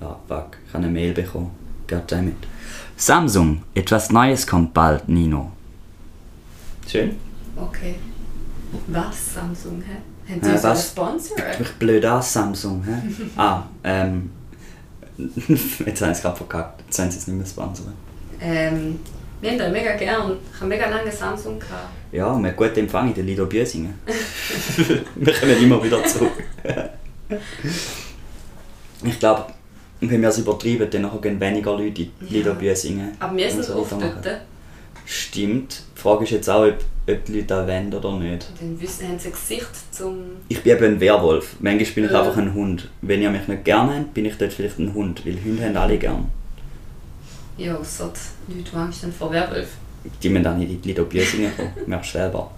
[0.01, 1.51] Ah, fuck, ich habe eine Mail bekommen.
[1.89, 2.37] Goddammit.
[2.97, 5.51] Samsung, etwas Neues kommt bald, Nino.
[6.87, 7.17] Schön.
[7.57, 7.95] okay.
[8.89, 10.33] Was, Samsung, hä?
[10.33, 10.89] Haben Äh, sie einen was?
[10.89, 11.37] Sponsor?
[11.59, 12.93] Mich blöd an, Samsung, hä?
[13.41, 14.31] ah, ähm.
[15.87, 16.83] Jetzt habe ich es gerade verkackt.
[16.87, 17.93] Jetzt haben sie es nicht mehr sponsern.
[18.41, 18.99] Ähm,
[19.41, 20.39] wir haben den mega gern.
[20.53, 21.89] Ich habe mega lange Samsung gehabt.
[22.13, 23.95] Ja, wir haben guten Empfang in der Lido Büsingen.
[25.15, 26.33] wir kommen immer wieder zurück.
[29.05, 29.47] ich glaube,
[30.01, 32.31] wenn wir es übertreiben, dann gehen weniger Leute in die Ja.
[32.31, 33.17] Lido Büsingen.
[33.19, 34.41] Aber wir sind so oft dort.
[35.05, 35.83] Stimmt.
[36.05, 36.77] Die Frage ist jetzt auch, ob,
[37.09, 38.47] ob die Leute das wollen oder nicht.
[38.61, 40.19] Dann wissen, haben sie ein Gesicht zum...
[40.49, 41.57] Ich bin eben ein Werwolf.
[41.61, 42.21] Manchmal bin ich Ja.
[42.21, 42.91] einfach ein Hund.
[43.01, 45.25] Wenn ihr mich nicht gerne habt, bin ich dort vielleicht ein Hund.
[45.25, 46.27] Weil Hunde haben alle gern.
[47.57, 48.13] Ja, außer
[48.47, 49.79] die Leute, die Angst haben vor Werwölfen.
[50.23, 51.73] Die müssen dann nicht in die Lido Büsingen kommen.
[51.87, 52.51] Merkst du selber.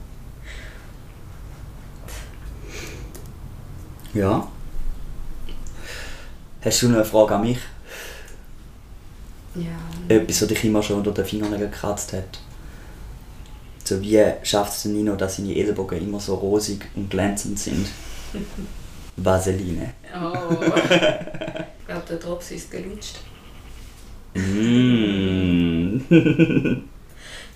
[4.12, 4.48] Ja.
[6.62, 7.58] Hast du noch eine Frage an mich?
[9.54, 9.66] Ja.
[10.08, 12.40] Etwas, das dich immer schon unter den Fingernägeln gekratzt hat?
[13.86, 17.86] So wie schafft es Nino, dass seine Ellbogen immer so rosig und glänzend sind?
[19.16, 19.92] Vaseline.
[20.12, 20.32] Oh.
[20.60, 23.18] ich glaube, der Drops ist gelutscht.
[24.34, 26.00] Mm.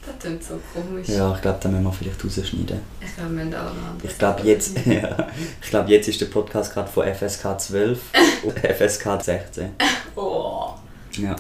[0.03, 1.09] Das klingt so komisch.
[1.09, 2.81] ja, ich glaube, da müssen wir vielleicht rausschneiden.
[3.05, 5.29] Ich glaube, wir müssen auch noch Ich glaube, jetzt, ja,
[5.63, 8.01] ich glaub, jetzt ist der Podcast gerade von FSK 12
[8.47, 9.69] auf FSK 16.
[10.17, 10.71] Oh.
[11.19, 11.37] Ja.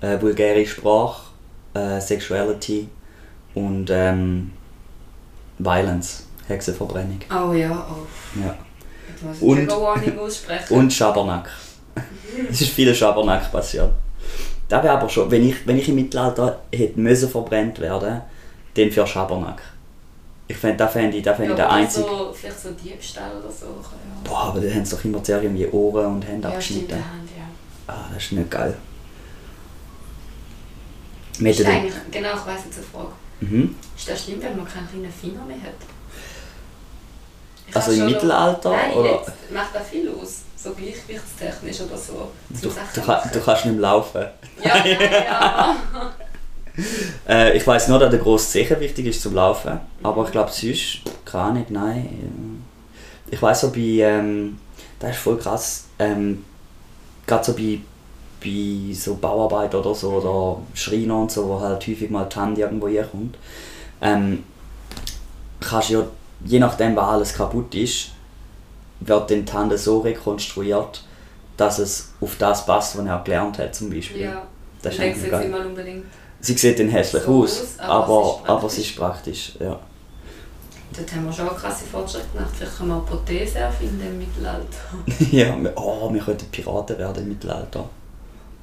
[0.00, 1.28] Äh, vulgäre Sprache,
[1.74, 2.88] äh, Sexuality
[3.54, 4.52] und ähm,
[5.58, 7.20] Violence, Hexenverbrennung.
[7.30, 8.40] Oh ja, oh.
[8.40, 8.54] Ja.
[9.10, 10.74] Jetzt muss ich Und- Trigger Warning aussprechen.
[10.74, 11.50] Und Schabernack.
[12.50, 13.90] Es ist viel Schabernack passiert.
[14.68, 18.20] Das wäre aber schon, wenn ich, wenn ich im Mittelalter hätte müssen verbrennt werden,
[18.74, 19.62] dann für Schabernack.
[20.46, 22.06] Ich finde, da fände ich, da fänd ja, ich der einzige.
[22.06, 23.66] So, vielleicht so Diebstahl oder so.
[23.66, 23.72] Ja,
[24.24, 26.88] Boah, aber da haben sie doch immer zuerst irgendwie Ohren und Hände ja stimmt, abgeschnitten.
[26.88, 27.94] der Hand, ja.
[27.94, 28.74] Ah, das ist nicht geil.
[31.38, 33.08] Wir Ist eigentlich, genau, ich weiss jetzt eine Frage.
[33.40, 33.74] Mhm.
[33.96, 35.74] Ist das schlimm, wenn man keinen kleinen Finger mehr hat?
[37.68, 39.10] Ich Also im Mittelalter, nein, oder?
[39.10, 40.42] jetzt macht das viel aus.
[40.56, 42.30] So gleichgewichtstechnisch oder so.
[42.48, 44.24] Du, du, kann, du kannst nicht mehr laufen.
[44.62, 45.76] Ja, ja, ja.
[47.28, 49.80] Äh, ich weiß nur, dass der grosse Zeche wichtig ist zum Laufen.
[50.02, 52.64] Aber ich glaube sonst, keine Ahnung, nein.
[53.30, 54.58] Ich weiß so bei, ähm,
[54.98, 56.44] das ist voll krass, ähm,
[57.26, 57.80] gerade so bei,
[58.42, 62.58] bei so Bauarbeit oder so, oder Schreiner und so, wo halt häufig mal die Hand
[62.58, 63.36] irgendwo herkommt,
[64.00, 64.44] ähm,
[65.60, 66.04] kannst ja,
[66.44, 68.10] je nachdem, was alles kaputt ist,
[69.00, 71.04] wird dann die Hand so rekonstruiert,
[71.56, 74.22] dass es auf das passt, was er gelernt hat zum Beispiel.
[74.22, 74.46] ja.
[74.82, 75.46] Das ist eigentlich geil.
[75.46, 76.04] immer unbedingt.
[76.40, 79.52] Sie sieht dann hässlich So aus, aus, aber, aber aber, es ist sie ist praktisch.
[79.58, 79.78] Ja.
[80.96, 82.50] Dort haben wir schon krasse Fortschritte gemacht.
[82.56, 84.78] Vielleicht können wir Prothese erfinden im Mittelalter.
[85.32, 87.88] ja, wir, oh, wir könnten Piraten werden im Mittelalter.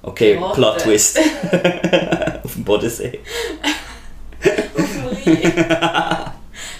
[0.05, 0.53] Okay, Piraten.
[0.55, 1.19] Plot Twist.
[2.43, 3.19] Auf dem Bodensee.
[4.77, 6.31] Auf dem Rhein.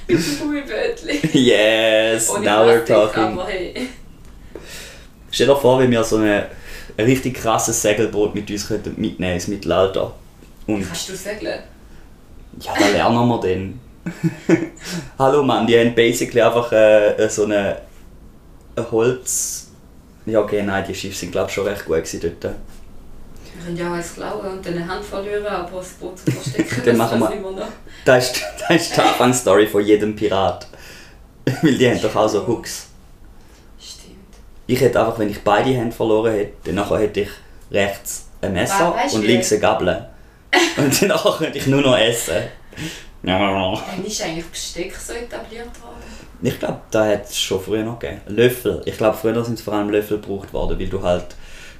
[0.07, 1.29] Mit dem Gummibötchen.
[1.33, 3.23] Yes, Ohne now we're talking.
[3.23, 3.87] aber hey.
[5.31, 6.49] Stell dir vor, wenn wir so eine,
[6.97, 10.13] ein richtig krasses Segelboot mit uns könnten mitnehmen ins Mittelalter.
[10.67, 11.63] Und Kannst du segeln?
[12.59, 13.79] ja, da lernen wir dann.
[15.17, 17.81] Hallo Mann, die haben basically einfach äh, so eine,
[18.75, 19.71] ein Holz...
[20.27, 22.55] Ja okay, nein, die Schiffe sind glaube ich schon recht gut gewesen dort.
[23.65, 26.81] Können ja auch eins klauen und dann eine Hand verlieren, aber das Boot zu verstecken,
[26.85, 27.67] Dann das machen wir- immer noch.
[28.05, 30.67] Das ist, das ist die Anfangsstory von jedem Pirat.
[31.61, 32.87] Weil die haben doch auch so Hooks.
[33.79, 34.15] Stimmt.
[34.67, 37.29] Ich hätte einfach, wenn ich beide Hände verloren hätte, dann nachher hätte ich
[37.71, 40.05] rechts ein Messer We- weisst und links eine Gabel.
[40.77, 42.35] Und dann könnte ich nur noch essen.
[43.23, 45.95] Wann ist eigentlich Besteck so etabliert worden?
[46.41, 48.21] Ich glaube, da hat es schon früher noch gegeben.
[48.27, 48.81] Löffel.
[48.85, 51.25] Ich glaube, früher sind es vor allem Löffel gebraucht worden, weil du halt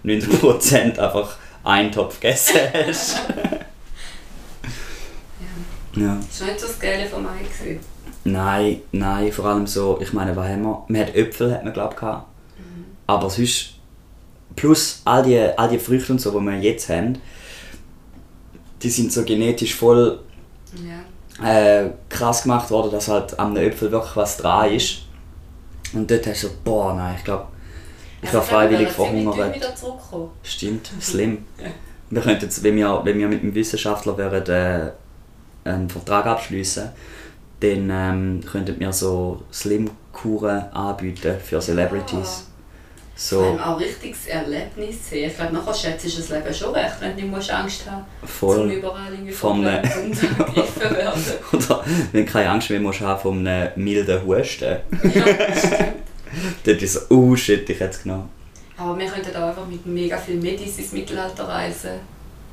[0.04, 3.22] 90% einfach einen Topf gegessen hast.
[5.96, 6.02] Ja.
[6.02, 6.18] ja.
[6.28, 7.44] Das war nicht so das Geile vom Ei.
[7.44, 7.80] gewesen.
[8.24, 10.84] Nein, nein, vor allem so, ich meine, was haben wir?
[10.88, 12.28] Wir hatten Äpfel, hat man glaube ich, gehabt.
[13.08, 13.76] Aber sonst,
[14.56, 17.20] plus all die, all die Früchte und so, die wir jetzt haben,
[18.82, 20.20] die sind so genetisch voll
[21.40, 21.48] Ja.
[21.84, 25.04] äh, krass gemacht worden, dass halt am Äpfel wirklich was dran ist.
[25.94, 27.46] Und dort hast du so, boah, nein, ich glaube,
[28.26, 29.56] ich war freiwillig verhungert.
[30.44, 31.46] Stimmt, slim.
[32.10, 36.90] Wir könnten wenn wir, wenn wir mit einem Wissenschaftler wären, äh, einen Vertrag abschließen,
[37.60, 42.46] dann ähm, könnten wir so Slim-Kuren anbieten für Celebrities.
[42.46, 42.56] Vor
[43.18, 45.30] So auch richtiges Erlebnis sehen.
[45.30, 48.28] Ich glaube, nachher schätzt du das Leben schon recht, wenn du musst Angst haben zum
[48.28, 48.72] voll.
[48.72, 50.18] überall irgendwie Vom, äh, werden.
[51.54, 54.78] Oder wenn du keine Angst mehr musst haben von einem milden Husten.
[55.14, 55.26] ja.
[56.66, 58.30] Dort ist so, oh shit, ich hätte es genommen.
[58.78, 61.92] Aber wir könnten auch einfach mit mega viel Medis ins Mittelalter reisen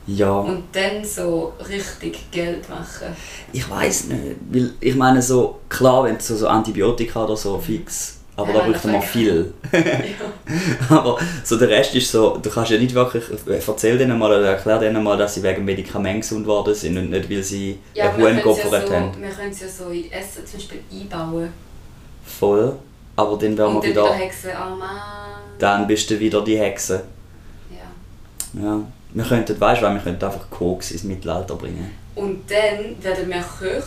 [0.07, 3.09] Ja, und dann so richtig Geld machen.
[3.53, 4.37] ich weiß nicht.
[4.51, 8.61] Weil ich meine, so, klar, wenn du so, so Antibiotika oder so fix, aber Ja,
[8.61, 9.53] da braucht man viel.
[9.73, 10.97] ja.
[10.97, 14.47] Aber so der Rest ist so, du kannst ja nicht wirklich, erzähl denen mal oder
[14.47, 18.11] erklär denen mal, dass sie wegen Medikamenten gesund worden sind und nicht, weil sie Ja,
[18.11, 19.21] einen Huhn es ja geopfert so, haben.
[19.21, 21.53] wir können es ja so in Essen zum Beispiel einbauen.
[22.25, 22.77] Voll.
[23.17, 24.99] Aber dann wären wir und wieder wieder, Hexen, oh Mann.
[25.59, 27.05] dann bist du wieder die Hexe.
[27.71, 28.63] Ja.
[28.63, 28.81] Ja.
[29.15, 31.91] Wir könnten, weißt du, wir könnten einfach Koks ins Mittelalter bringen.
[32.15, 33.83] Und dann werden wir Köche.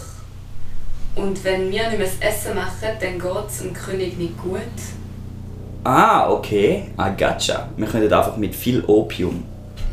[1.15, 4.59] Und wenn wir nicht mehr das Essen machen, dann geht es dem König nicht gut.
[5.84, 6.91] Ah, okay.
[6.99, 7.69] I gotcha.
[7.78, 9.43] Wir könnten einfach mit viel Opium.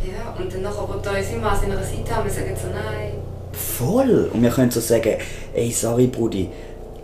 [0.05, 2.69] Ja, und dann nachher, wo da unsere Mann an einer Seite haben, wir sagen so,
[2.69, 3.13] nein.
[3.53, 4.31] Voll!
[4.33, 5.17] Und wir können so sagen,
[5.55, 6.49] ey, sorry Brudi,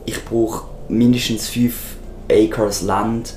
[0.04, 1.74] ich brauche mindestens 5
[2.30, 3.34] Acres Land,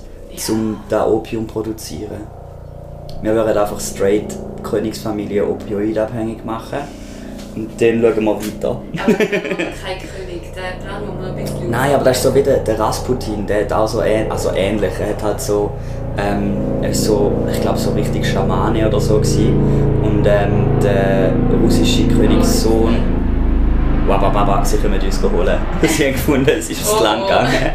[0.49, 2.27] um da Opium zu produzieren.
[3.21, 6.79] Wir würden einfach straight die Königsfamilie opioidabhängig machen.
[7.55, 8.69] Und dann schauen wir weiter.
[8.69, 12.57] Aber kein König, Plan, wo wir ein bisschen Nein, aber das ist so wie der,
[12.57, 14.91] der Rasputin, der hat auch so, ähn, also ähnlich.
[14.99, 15.71] Er hat halt so,
[16.17, 20.01] ähm, er ist so, ich glaube so richtig Schamane oder so gewesen.
[20.01, 22.95] Und ähm, der russische Königssohn,
[24.07, 25.57] Wabababa, sie können uns holen.
[25.83, 27.27] sie haben gefunden, es ist Oh, lang oh.
[27.27, 27.71] gegangen.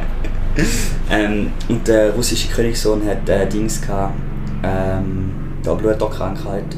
[1.10, 4.14] Ähm, und der russische Königssohn hat äh, Dings gehabt,
[4.62, 5.32] ähm,
[5.62, 6.76] da Bluterkrankheit.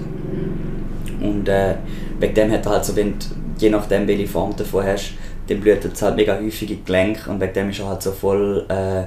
[1.21, 1.77] Und äh,
[2.19, 3.15] wegen dem hat er halt so, wenn
[3.59, 5.13] je nachdem welche Form du davon hast,
[5.49, 8.03] dann blutet es halt mega häufig in die Gelenke und wegen dem ist er halt
[8.03, 9.05] so voll äh,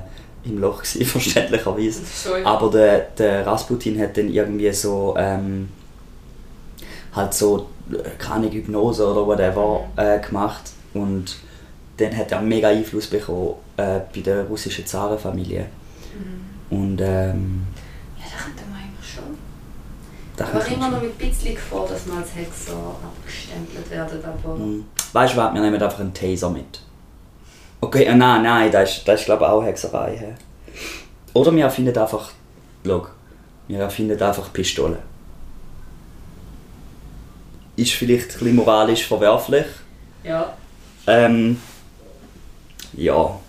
[0.48, 2.02] im Loch gewesen, verständlicherweise.
[2.44, 5.70] Aber der, der Rasputin hat dann irgendwie so ähm,
[7.16, 11.38] halt so äh, keine Hypnose oder whatever äh, gemacht und
[11.98, 15.68] dann hat er mega Einfluss bekommen äh, bei der russischen Zarenfamilie.
[16.70, 17.68] Und ähm,
[18.18, 19.24] Ja, das könnte man eigentlich schon.
[20.40, 22.74] Aber kann immer noch mit ein bisschen Gefahr, dass wir als Hexer
[23.04, 24.20] abgestempelt werden.
[24.24, 24.86] Aber Mhm.
[25.14, 26.82] Weißt du was, wir nehmen einfach einen Taser mit.
[27.82, 30.18] Okay, äh, nein, nein, das ist, das ist glaube ich auch Hexerei.
[30.18, 30.34] hä?
[31.34, 32.32] Oder wir erfinden einfach,
[32.86, 33.08] schau,
[33.68, 34.98] wir erfinden einfach Pistolen.
[37.76, 39.66] Ist vielleicht ein bisschen moralisch verwerflich.
[40.24, 40.54] ja.
[41.08, 41.58] Ähm,
[42.94, 43.40] ja,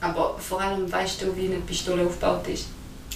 [0.00, 2.66] Aber vor allem weißt du, wie eine Pistole aufgebaut ist.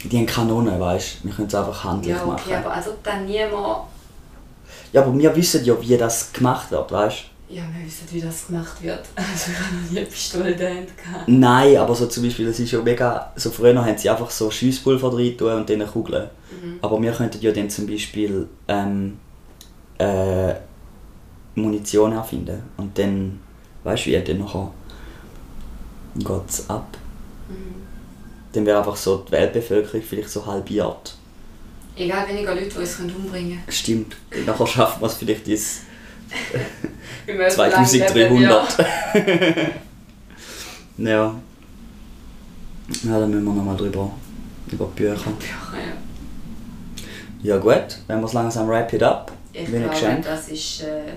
[0.04, 2.54] die haben Kanonen, weißt du, wir können es einfach handlich Ja, okay, machen.
[2.54, 3.84] aber also dann niemand.
[4.92, 7.16] Ja, aber wir wissen ja, wie das gemacht wird, weißt
[7.48, 7.54] du?
[7.54, 9.00] Ja, wir wissen, wie das gemacht wird.
[9.16, 11.28] Also ich habe noch nie eine Pistole in der Hand gehabt.
[11.28, 14.50] Nein, aber so zum Beispiel, das ist ja mega, so früher haben sie einfach so
[14.50, 16.28] Schusspulver drin tun und dann Kugeln.
[16.82, 19.18] Aber wir könnten ja dann zum Beispiel ähm,
[19.98, 20.54] äh,
[21.54, 23.40] Munition erfinden und dann,
[23.84, 24.70] weißt du wie, dann nachher
[26.24, 26.96] geht's ab.
[28.52, 31.16] Dann wäre einfach so die Weltbevölkerung vielleicht so halbiert.
[31.96, 35.56] Egal, weniger Leute, die uns umbringen Stimmt, dann nachher schaffen wir es vielleicht können.
[37.26, 38.78] Leben, 2300.
[40.98, 41.34] ja.
[43.02, 44.10] Ja, dann müssen wir nochmal drüber,
[44.70, 45.16] über die Bücher.
[47.42, 47.58] Ja, ja.
[47.58, 50.24] Gut, wenn wir es langsam wrap it up, Ich glaube, Geschenk.
[50.24, 51.16] das ist äh, eine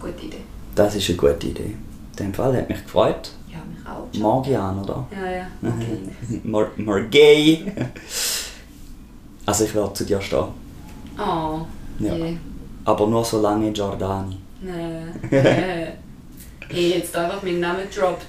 [0.00, 0.42] gute Idee.
[0.74, 1.74] Das ist eine gute Idee.
[2.18, 3.30] In dem Fall hat mich gefreut.
[3.88, 4.18] Auch.
[4.18, 5.06] Morgian, oder?
[5.10, 5.46] Ja, ja.
[5.62, 6.40] Okay.
[6.44, 7.72] Mor Morgay.
[9.46, 10.48] Also ich werde zu dir stehen.
[11.18, 11.60] Oh.
[11.98, 12.14] Ja.
[12.14, 12.36] je.
[12.84, 14.36] Aber nur so lange Giordani.
[14.60, 14.70] Nee.
[15.30, 15.86] nee.
[16.70, 18.26] Hey, jetzt einfach meinen Namen gedroppt.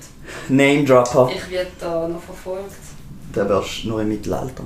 [0.47, 1.29] Name Dropper.
[1.33, 2.71] Ich werde da noch verfolgt.
[3.33, 4.63] Da wärst du nur im Mittelalter.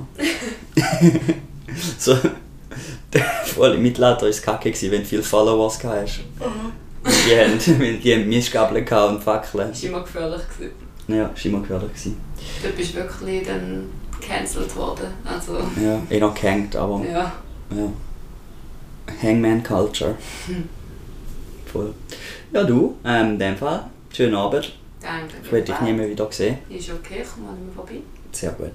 [1.98, 2.16] so,
[3.44, 6.20] voll im Mittelalter war es kacke, gewesen, wenn du viele Followers hast.
[7.04, 9.68] Die haben, die haben Mistgabeln und Fackeln.
[9.68, 10.42] Das war immer gefährlich.
[10.56, 10.83] Gewesen.
[11.08, 11.88] Ja, das war immer gefährlich.
[11.90, 12.20] gewesen.
[12.62, 13.90] Du bist wirklich dann
[14.20, 15.06] gecancelt worden.
[15.24, 17.32] Also, Ja, eh noch gehängt, aber ja.
[17.70, 17.92] ja.
[19.22, 20.14] Hangman Culture.
[21.72, 21.92] Voll.
[22.52, 24.72] Ja, du, ähm, in dem Fall, schönen Abend.
[25.00, 25.34] Danke.
[25.42, 26.58] Ich werde dich nie mehr wieder sehen.
[26.70, 28.00] Ist okay, komm mal nicht mehr vorbei.
[28.32, 28.70] Sehr gut.